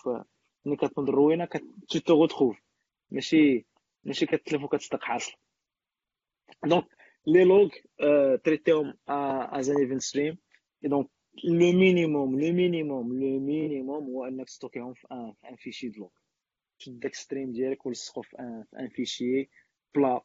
[0.65, 2.61] ملي كتنوض الروينة كت tu te retrouves.
[3.11, 3.65] ماشي
[4.03, 5.33] ماشي كتلف وكتصدق حاصل.
[6.65, 6.85] donc
[7.27, 7.69] les logs
[8.43, 10.37] تريتيهم as an event stream
[10.83, 11.09] donc
[11.43, 15.99] le minimum le minimum le minimum هو إنك تستوكيهم في un في un fichier de
[15.99, 16.09] log
[16.77, 19.49] شد داك stream ديالك ولصقو في un في un fichier
[19.95, 20.21] بلا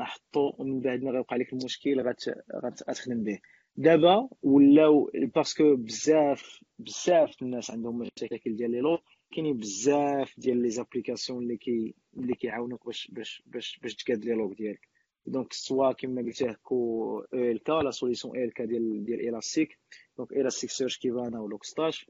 [0.00, 2.28] أحطو ومن بعد ما غيوقع لك المشكل غت
[2.64, 3.38] غت- غتخدم به.
[3.76, 8.98] دابا ولاو parce que بزاف بزاف الناس عندهم مشاكل ديال les logs
[9.32, 14.32] كاينين بزاف ديال les applications اللي كي اللي كيعاونوك باش باش باش باش تقاد les
[14.34, 14.88] logs ديالك.
[15.26, 19.78] donc soit كما قلت que ELK la solution ELK ديال ديال Elastic
[20.18, 22.06] donc Elasticsearch Kibana و Logstash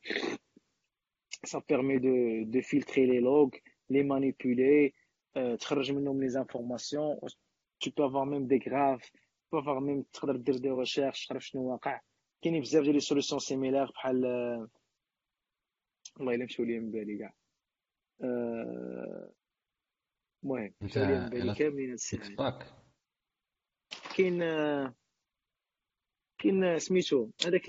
[1.46, 2.16] ça permet de
[2.54, 3.56] de filtrer les logs
[3.90, 4.92] les manipuler
[5.36, 7.28] euh, تخرج منهم les informations.
[7.78, 11.44] Tu peux avoir même des graphes tu peux avoir même تقدر دير des recherches تعرف
[11.44, 12.00] شنو واقع
[12.42, 14.24] كاينين بزاف ديال les solutions similaires بحال
[16.16, 17.34] والله الا مشاو لي من بالي كاع
[20.44, 22.74] المهم مشاو لي من بالي كاملين هاد باك
[24.16, 24.38] كاين
[26.38, 27.62] كاين سميتو هذاك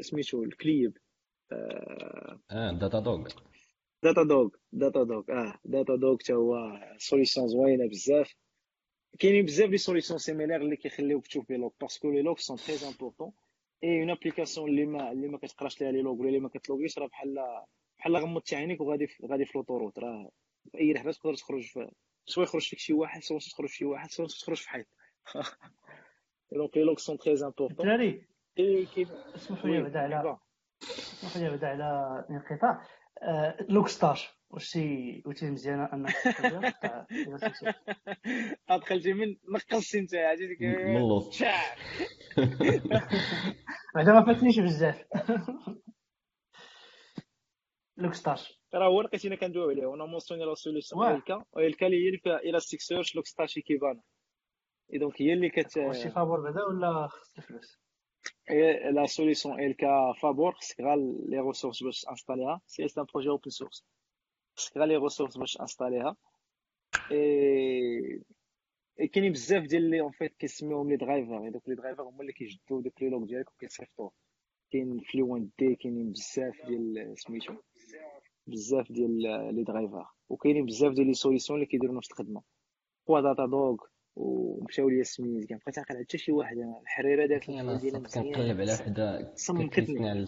[0.00, 0.98] سميتو الكليب
[1.52, 3.28] آه Datadog
[4.02, 8.34] Datadog Datadog آه داتا دوغ حتى هو solution زوينه بزاف
[9.18, 12.56] كاينين بزاف les solutions similaires اللي كيخليوك تشوف les logs parce que les logs sont
[12.56, 13.32] très importants
[13.84, 16.98] et une application اللي ما اللي ما كتقراش ليها les logs ولا اللي ما كتلوغيش
[16.98, 17.62] راه بحال
[17.98, 20.30] بحال غمضتي عينيك وغادي غادي في l'autoroute راه
[20.72, 21.90] في اي لحظه تقدر تخرج في
[22.26, 24.86] soit يخرج فيك شي واحد soit تخرج شي واحد soit تخرج في حيط
[26.52, 28.26] donc les logs sont très importants الدراري
[29.34, 30.38] اسمحوا لي بعدا على
[30.82, 32.86] اسمحوا لي بعدا على الانقطاع آه،
[33.68, 34.18] Logstash.
[34.50, 37.72] واش سي وتي مزيانه انك تقدر تاع إلى سيكسيون.
[38.70, 41.00] دخلتي من نقصتي أنت عرفتي من
[43.94, 45.04] بعدا ما فاتنيش بزاف
[47.96, 48.38] لوك ستار.
[48.74, 52.08] راه هو لقيت أنا كندويو عليه وأنا مونسيوني لا سوليسيون واه الكا الكا اللي هي
[52.08, 54.00] اللي فيها الاستيك سيرش لوك ستار شي كيفانا
[54.92, 57.83] اي دونك هي اللي كت واش شي فابور بعدا ولا خص الفلوس؟
[58.48, 60.96] هي لا سوليسيون الكا فابور خصك غير
[61.28, 63.84] les ressources باش انستاليها c'est c'est un projet open source
[64.56, 66.16] خصك غير les ressources باش انستاليها
[67.10, 68.22] اي
[69.00, 72.32] إي كاينين بزاف ديال les en fait كيسميوهم les drivers donc les drivers هما اللي
[72.32, 74.12] كيجدو دوك les logs ديالك وكيصيفطوه
[74.70, 77.54] كاين Fluentd كاينين بزاف ديال سميتو
[78.46, 79.22] بزاف ديال
[79.54, 82.42] les drivers وكاينين بزاف ديال les solutions اللي كيديروا نفس الخدمه
[83.06, 83.76] quoi Datadog
[84.16, 87.78] ومشاو لي سميت كنبقى عاقل على حتى شي واحد أنا الحريرة دارت أنا
[88.34, 90.08] كنقلب على وحده صممتني.
[90.10, 90.20] على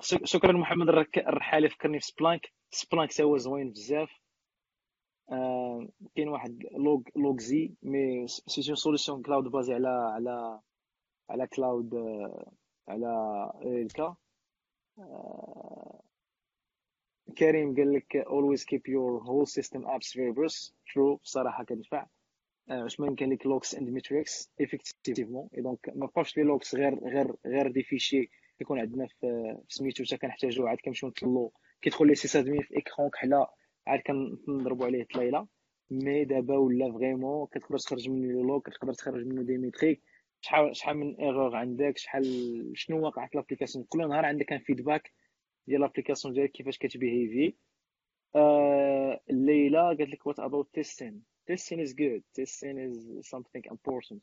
[0.00, 4.10] شك- شكرا محمد الرحالي فكرني في Splunk Splunk تا هو زوين بزاف.
[5.32, 10.60] آه كاين واحد Log Logz mais c'est solution cloud basée على على
[11.30, 12.52] على cloud آه،
[12.88, 13.10] على
[13.64, 14.16] ELK
[14.98, 16.00] آه
[17.38, 21.22] كريم قال لك always keep your whole system apps verbose true.
[21.22, 22.06] بصراحه كتنفع
[22.70, 23.46] آه، ما يمكن لك
[23.78, 28.80] and metrics effectivement et donc ما بقاوش les logs غير غير غير des fichiers كيكون
[28.80, 30.66] عندنا في سميتو حتى كنحتاجو.
[30.66, 31.52] عاد كنمشيو نطلو.
[31.82, 33.50] كيدخل le sys admin في écran كحلا
[33.86, 35.46] عاد كنضربو عليه طليله
[35.90, 40.02] mais دابا ولا vraiment كتقدر تخرج منه les logs كتقدر تخرج منه des métriques
[40.40, 42.24] شحال شحال من error عندك؟ شحال
[42.74, 45.12] شنو واقع في l'application كل نهار عندك un feedback
[45.68, 47.54] ديال l'application ديالك كيفاش كتبيهيفي.
[48.36, 51.14] آه ليلى قالت لك what about testing
[51.50, 52.22] testing is good.
[52.40, 54.20] Testing is something important.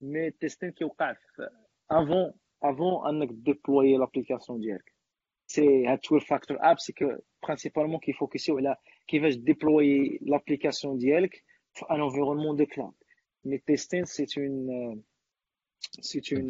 [0.00, 1.48] mais ال testing كيوقع في
[1.90, 2.32] avant
[2.62, 4.94] avant انك déployer l'application ديالك.
[5.46, 8.76] c'est هاد 12 factor app c'est que principalement كيفوكسيو على
[9.08, 12.94] كيفاش déployer l'application ديالك في un environnement de cloud
[13.44, 15.02] mais testing c'est une
[16.00, 16.48] c'est une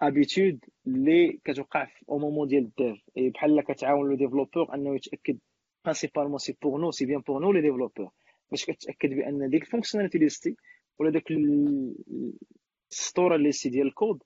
[0.00, 5.38] habitude اللي كتوقع au moment ديال ال dev et بحال كتعاون le développeur أنه يتأكد
[5.84, 8.10] principalement c'est pour nous c'est bien pour nous les développeurs
[8.50, 10.56] باش كتأكد بأن ديك ال fonctionnalité ليستي
[10.98, 11.24] ولا داك
[12.90, 14.22] السطورة ليستي ديال الكود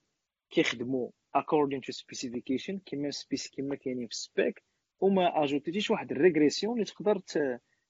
[0.50, 4.62] كيخدموا according to specification كما specs كما كاينين في ال spec
[5.00, 7.18] وما اجوتيش واحد ال régression اللي تقدر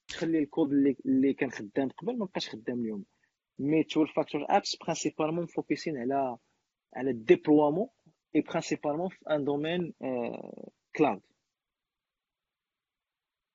[0.09, 3.05] تخلي الكود اللي اللي كان خدام قبل ما بقاش خدام اليوم.
[3.59, 6.37] mais twelve factor apps principalement فوكسين على
[6.97, 7.89] على ال déploiement et
[8.37, 9.95] principalement في un domaine
[10.97, 11.23] كلاود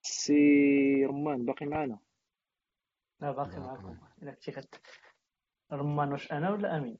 [0.01, 1.99] سي رمان باقي معانا؟
[3.19, 3.97] لا باقي معاكم.
[4.21, 4.81] إلا كنتي خدت
[5.71, 6.97] رمان واش أنا ولا أمين؟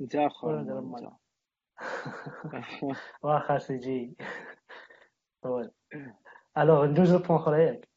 [0.00, 1.10] أنت آخر رمان
[3.22, 4.16] واخا سيجي
[5.42, 5.70] طول
[6.58, 7.88] ألوغ ندوزو بوان أخرى ياك.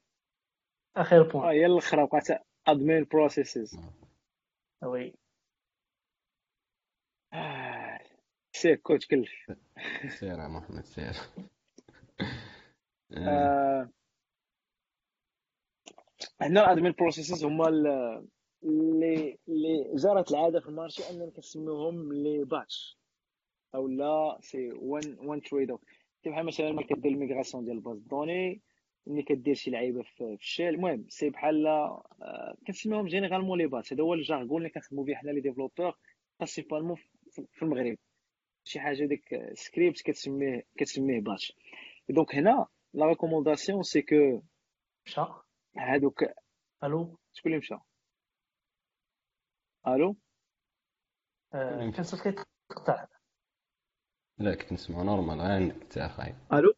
[0.95, 1.45] آخر بوان.
[1.45, 2.27] آه هي الاخرى وقعت
[2.67, 3.79] ادمين بروسيسز
[4.83, 5.15] وي
[8.51, 9.29] سير coach كلف
[10.19, 11.15] سير يا محمد سير.
[13.17, 13.89] آه،
[16.41, 18.27] هنا ال admin processes هما ال-
[18.63, 22.97] اللي اللي جرت العادة في ال marché اننا كنسميوهم les batchs
[23.75, 25.81] أو لا c'est one one trade off
[26.25, 28.61] بحال مثلا ملي كدير ال migration ديال ال base de données
[29.07, 33.93] ملي كدير شي لعيبة في ال shell المهم c'est بحال آه، كنسميوهم généralement les batchs
[33.93, 35.97] هذا هو ال jargon اللي كنخدمو به حنا les développeurs
[36.39, 36.97] principalement
[37.41, 37.97] في المغرب.
[38.63, 41.53] شي حاجة ديك سكريبت كتسميه كتسميه batch
[42.09, 44.41] donc هنا la recommandation c'est que
[45.07, 45.21] مشى.
[45.77, 46.23] هادوك
[46.83, 47.75] ألو؟ شكون اللي مشى؟
[49.87, 50.15] ألو؟
[51.53, 53.07] آه، كان صوت كيتقطع.
[54.37, 56.73] لا كنت نسمع normal غير عندك انت اخاي ألو؟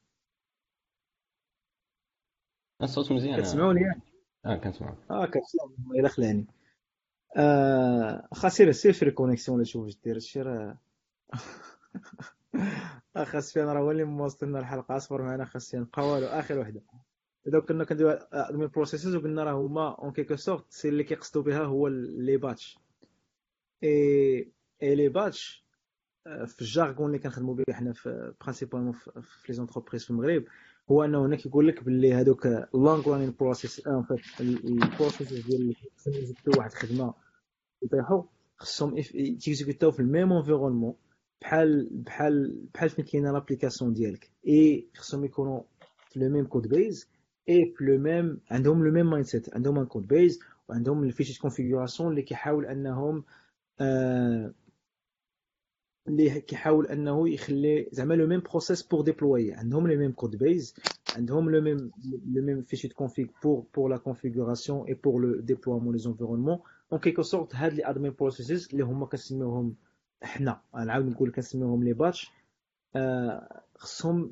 [2.82, 3.40] الصوت مزيان.
[3.40, 4.02] كتسمعوني؟ ياك
[4.46, 5.66] آه كنسمع آه كتسمع
[6.00, 6.48] الا خلاني.
[7.36, 8.28] آه
[8.72, 10.78] سير في ال connexion اللي شوف واش دير هادشي راه.
[13.16, 16.60] اخا سفيان راه هو اللي موصل لنا الحلقة أصبر معنا خا سفيان بقى والو آخر
[16.60, 16.82] وحدة.
[17.48, 21.64] إذا كنا كنديرو admin processes وقلنا راه هما en quelque sorte c'est اللي كيقصدوا بها
[21.64, 22.80] هو les batchs
[23.84, 24.52] et
[24.84, 25.66] et les batchs
[26.24, 30.44] في ال jargon اللي كنخدموا به حنا في principalement في les entreprises في المغرب
[30.92, 33.88] هو إنه هنا كيقول لك باللي هذوك long running process
[34.40, 35.76] ال process ديال
[36.58, 37.14] واحد الخدمة
[37.84, 38.24] يطيحوا
[38.58, 39.02] خصهم
[39.40, 40.94] ت exécuter او في ال même environnement
[41.42, 44.32] بحال بحال بحال فين كاينة l'application ديالك.
[44.48, 45.62] اي خصهم يكونوا
[46.10, 47.10] في le même code base
[47.49, 50.40] et في le même عندهم le même mindset عندهم un code base
[50.70, 53.24] وعندهم ال fichier configuration اللي كيحاول إنهم
[53.80, 54.54] آه
[56.08, 60.76] اللي كيحاول أنه يخلي زعما le même process pour déployer عندهم le même code base
[61.16, 61.91] عندهم le même
[62.34, 66.60] le même fichier config pour pour la configuration et pour le déploiement les environnements
[66.91, 69.76] en quelque sorte هاد les admin processes اللي هما كنسميوهم
[70.24, 70.62] حنا.
[70.76, 72.32] نعاود نقول كنسميوهم les batchs
[72.96, 74.32] آه خصهم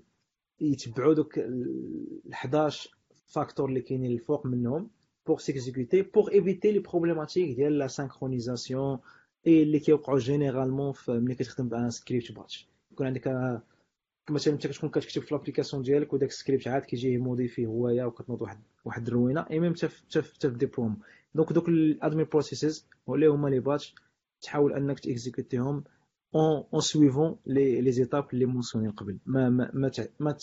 [0.61, 2.89] يتبعوا دوك ال 11
[3.27, 4.89] factor اللي كاينين الفوق منهم
[5.27, 8.99] pour s'exécuter pour éviter les problématiques ديال la synchronisation
[9.47, 13.27] اي اللي كيوقعوا généralement ملي كتخدم ب un script batch يكون عندك
[14.29, 18.59] مثلا انت كتكون كتكتب في l'application ديالك وداك السكريبت عاد كيجي modifier هوايا وكتنوض واحد
[18.85, 20.97] واحد الروينه et même حتى في ال déploiement
[21.35, 23.95] donc دوك ال admin processes اللي هما les batchs
[24.41, 25.83] تحاول انك ت exécuter هم
[26.35, 30.35] en en suivant les les étapes اللي mentionnées قبل ما ما ما ما,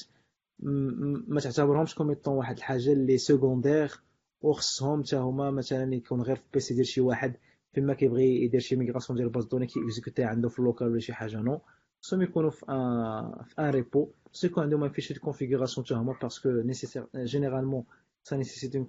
[1.28, 4.00] ما تعتبرهمش comme étant واحد الحاجة اللي secondaire
[4.42, 7.36] وخصهم حتى هما مثلا يكون غير في PC ديال شي واحد
[7.72, 10.63] فيما كيبغي يدير شي migration ديال ال base de données كي exécuter عنده في ال
[10.63, 11.60] local ولا شي حاجة non.
[12.02, 15.94] خصهم يكونوا في un في un repo خصو يكون عندهم un fichier de configuration حتى
[15.94, 17.84] هما parce que nécessaire généralement
[18.28, 18.86] ça nécessite une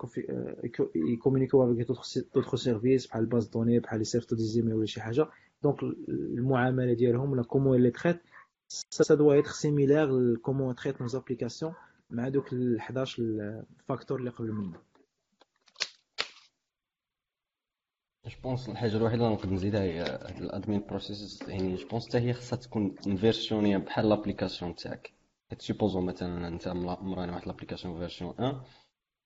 [0.95, 5.01] communication avec d'autres services بحال ال base de données بحال les serveurs d'email ولا شي
[5.01, 5.27] حاجة
[5.63, 8.19] donc المعامله ديالهم ولا comment les traiter
[8.73, 10.09] ça doit être similaire
[10.41, 11.73] comment on
[12.09, 14.79] مع دوك ال 11 factor اللي قبل منه
[18.25, 22.07] je pense الحاجة الوحيدة اللي نقدر نزيدها هي هاد ال admin process يعني je pense
[22.07, 25.13] حتى هي خاصها تكون versionné بحال l'application تاعك.
[25.57, 28.55] supposons مثلا أنت م run ي واحد l'application version 1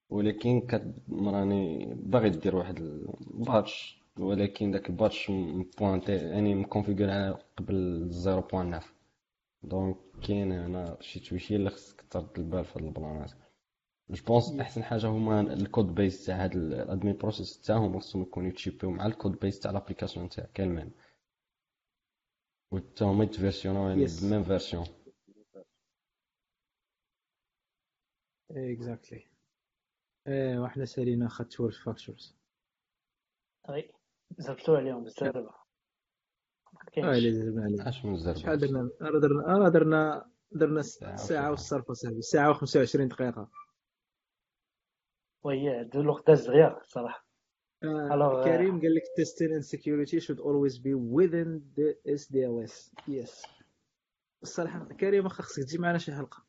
[0.10, 5.32] ولكن كتمراني باغي دير واحد ال batch ولكن داك ال batch
[5.80, 8.10] pointer يعني م configuré قبل
[8.82, 8.84] 0.9
[9.64, 9.98] دونك
[10.28, 13.32] كاين هنا شي تويشي اللي خصك ترد البال في هاد البلانات.
[14.10, 18.92] جو بونس أحسن حاجة هما الكود بيس تاع هاد الادمين بروسيس تاعهم خصهم يكونوا يتشيبيو
[18.92, 20.92] مع الكود بيس تاع لابليكاسيون تاعك كامل.
[22.72, 24.24] و حتى هما يتفيرسيوناو يعني Yes.
[24.24, 24.86] بميم فيرسيون
[28.52, 29.24] اكزاكتلي
[30.28, 32.36] إيه وحنا سالينا خدت وورد فاكتورز
[33.70, 33.92] وي
[34.38, 35.54] زربتو عليهم بزاف دابا
[36.98, 38.40] آه اللي زعما عليه اش من الزربة.
[38.40, 40.82] شحال درنا؟ راه درنا راه درنا درنا
[41.50, 43.50] والصرف اصاحبي ساعة و25 دقيقة.
[45.44, 47.28] وي هاد الوقت دغيا صراحة.
[47.84, 53.48] آه Alors, كريم قال لك testing and security should always be within the SDLS yes.
[54.44, 56.44] الصراحة كريم واخا خصك تجي معنا شي حلقة.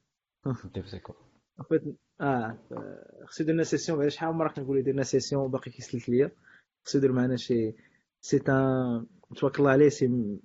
[1.62, 1.82] fait,
[2.20, 2.59] آه
[3.27, 6.31] خصو يدير لنا session بعد شحال من مرة كنقول يدير لنا session وباقي كيسلك ليا؟
[6.86, 7.74] خصو يدير معنا شي
[8.20, 9.06] c'est un
[9.36, 10.39] تبارك الله عليه c'est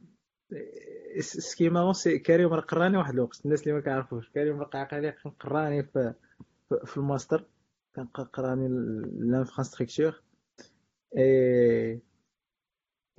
[1.19, 3.45] ce qui marrant c'est كريم راه قراني واحد الوقت.
[3.45, 4.65] الناس اللي ما كيعرفوش كريم راه
[5.39, 6.13] قراني في
[6.69, 7.45] في- في الماستر.
[7.95, 10.23] كان ق- قراني ال infrastructure.
[11.17, 12.01] اي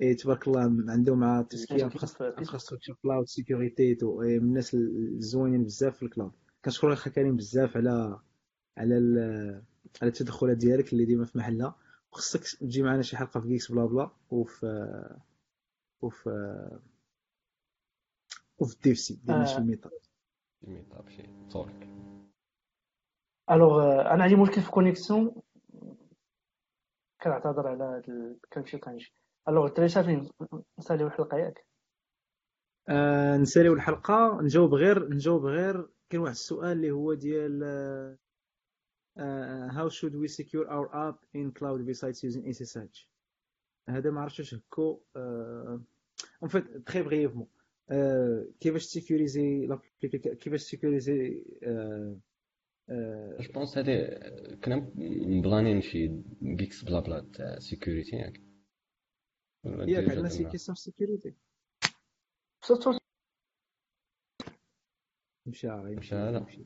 [0.01, 0.61] اي تبارك الله
[0.91, 1.83] عنده مع tout ce qui
[2.39, 6.31] infrastructure cloud sécurité tout من الناس الزوينين بزاف في ال cloud
[6.65, 8.19] كنشكر اخا كريم بزاف على
[8.77, 8.95] على
[10.01, 11.75] على التدخلات ديالك اللي ديما في محلها.
[12.11, 15.19] وخصك تجي معنا شي حلقة في جيكس بلا بلا وفي
[16.01, 16.29] وفي
[18.59, 19.59] وفي الديفسي ديرنا شي آه.
[19.59, 19.89] ميطا
[20.61, 21.94] ميطاب شي صورك
[23.51, 25.41] الوغ أنا عندي مشكل في الكونيكسيون
[27.21, 29.13] كنعتذر على هاد كنمشي وكنجي
[29.47, 30.29] الوغ الدراري صافي
[30.79, 31.65] نساليو الحلقة ياك
[32.89, 38.17] آه نساليو الحلقة نجاوب غير نجاوب غير كاين واحد السؤال اللي هو ديال آه
[39.17, 43.07] آه how should we secure our app in cloud besides using SSH
[43.89, 45.01] هذا ما عرفتش هكو
[46.45, 47.47] fait très brièvement.
[47.89, 52.17] آه كيفاش sécuriser l'applica- كيفاش sécuriser آه آه
[52.89, 54.05] je pense هادي
[54.63, 54.91] كنا
[55.37, 56.11] مبلانين شي
[56.43, 58.41] Geeksblabla تاع sécurité ياك
[59.63, 61.33] ولا ياك déjà عندنا شي درنا؟ question sécurité
[62.61, 62.87] صوت
[65.47, 66.37] مشى مشى يمشي هذا.
[66.37, 66.65] يمشي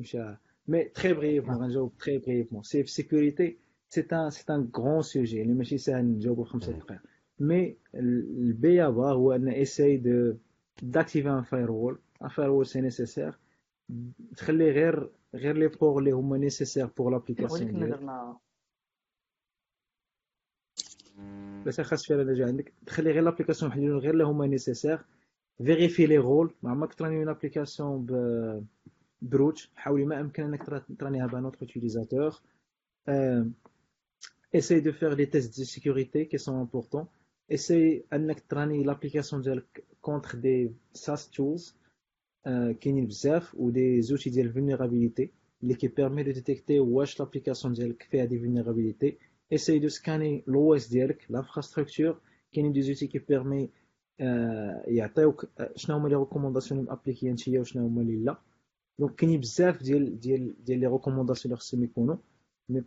[0.00, 0.36] مشى
[0.68, 3.58] mais très brièvement غنجاوب très brièvement c'est vrai sécurité
[3.88, 6.78] c'est un c'est un grand sujet يعني ماشي ساهل نجاوبو في خمسة مم.
[6.78, 7.00] دقائق
[7.40, 10.34] mais ال b.a.-ba هو on essaye de
[10.82, 13.38] d'activer un firewall un firewall c'est nécessaire
[14.36, 18.38] تخلي غير غير les ports اللي هما nécessaires pour l'application ولكن ديالك درنا
[21.66, 25.04] بس خاص فعلا نرجع عندك تخلي غير les applications محدودين غير اللي هما nécessaires
[25.58, 28.12] vérifier les rôles ما عمرك ت run ي une application ب
[29.22, 32.34] ب root حاولي ما امكن انك ترا- ترانيها بان اوتر utilisateur.
[33.08, 33.44] Euh,
[34.58, 37.08] essaye de faire les tests de sécurité qui sont importants.
[37.52, 41.62] Essaye انك ت run ي l'application ديالك contre des SAST tools.
[41.62, 41.81] euh,
[42.80, 45.28] كاينين بزاف و des outils ديال vulnérabilité.
[45.62, 49.18] اللي كي permet de détecter واش l'application ديالك فيها des vulnérabilités.
[49.54, 52.14] Essaye de scanner l'OS ديالك l'infrastructure.
[52.52, 53.70] كاينين des outils qui permet
[54.20, 58.40] آه، يعطيوك آه، شنو هما les recommandations اللي مابليكيين انتيا وشنو هما اللي لا
[58.98, 62.16] donc كاينين بزاف ديال ديال ديال les recommandations اللي خصهم يكونوا
[62.68, 62.82] mais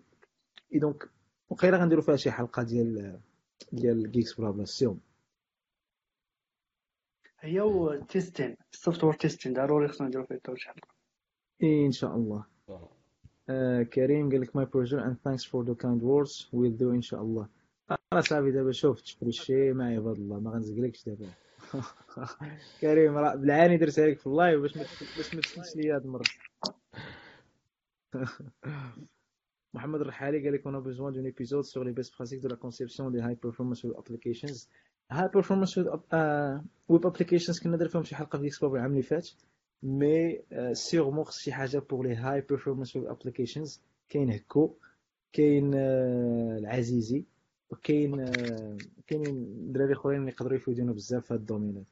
[0.73, 1.09] et donc
[1.49, 3.19] وقيلا غنديروا فيها شي حلقه ديال
[3.71, 4.99] ديال Geeksblabla سيوم
[7.45, 10.87] هي testing ال software testing ضروري خصنا نديرو فيه حتى حلقه
[11.63, 12.45] إن شاء الله.
[13.49, 16.47] آه كريم قال لك my pleasure and thanks for the kind words.
[16.53, 17.47] We'll do إن شاء الله.
[18.13, 21.29] راه صافي دابا شوف تشكري شي مع عباد الله ما غنزقلكش دابا.
[22.81, 24.77] كريم راه بالعاني درتها لك في ال live باش
[25.17, 26.23] باش ما تسلش ليا هاد المرة.
[29.73, 32.55] محمد الرحالي قال لك on a besoin d'un épisode sur les best pratiques de la
[32.55, 33.85] conception des high performance
[35.13, 35.35] web,
[36.11, 36.59] uh,
[36.89, 39.29] web applications كنا درنا فيهم شي حلقة في explore العام اللي فات
[39.83, 40.41] mais
[40.73, 44.73] sûrement خص شي حاجة pour les high performance web applications كاين هكو
[45.33, 47.23] كاين آه، العزيزي
[47.69, 48.77] وكاين آه،
[49.07, 51.85] كاينين دراري أخرين اللي يقدروا يفيدونا بزاف في هاد الدومينات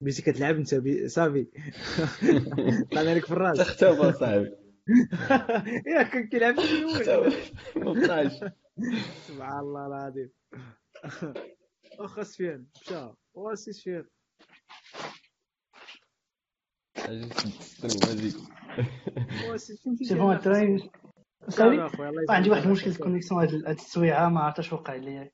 [0.00, 1.08] بيتي كتلعب انت بي...
[1.08, 1.46] صافي.
[2.92, 4.50] طلعنا لك في الراس تختبر صاحبي.
[5.94, 6.54] ياك كان كيلعب
[7.76, 8.32] ما بقاش
[9.28, 10.30] سبحان الله العظيم.
[12.00, 14.06] واخا سفيان مشى واسي سفيان
[20.02, 21.90] c'est bon الله
[22.30, 22.62] عندي واحد.
[22.62, 25.30] المشكل في ال connexion هاد السويعه ما عرفتش وقع لي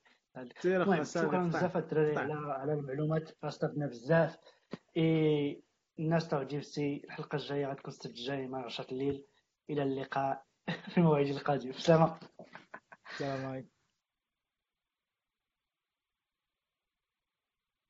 [0.64, 3.30] المهم شكرا صافي بزاف الدراري على على المعلومات.
[3.44, 4.36] استفدنا بزاف.
[4.96, 5.62] إي
[5.98, 9.26] الناس تاع جيبسي الحلقة الجاية غتكون السبت الجاي مع 10 الليل.
[9.70, 10.44] إلى اللقاء
[10.90, 12.18] في الموعد القادم سلام
[13.12, 13.75] السلام عليكم.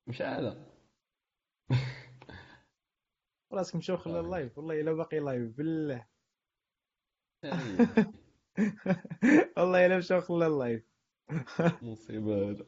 [0.07, 0.67] مش هذا.
[3.53, 4.59] راسك مشاو خلى ال live.
[4.59, 5.57] والله إلا باقي live.
[5.57, 6.07] بالله.
[9.57, 10.83] والله إلا مشاو خلى ال live.
[11.83, 12.51] مصيبة.
[12.51, 12.67] هذا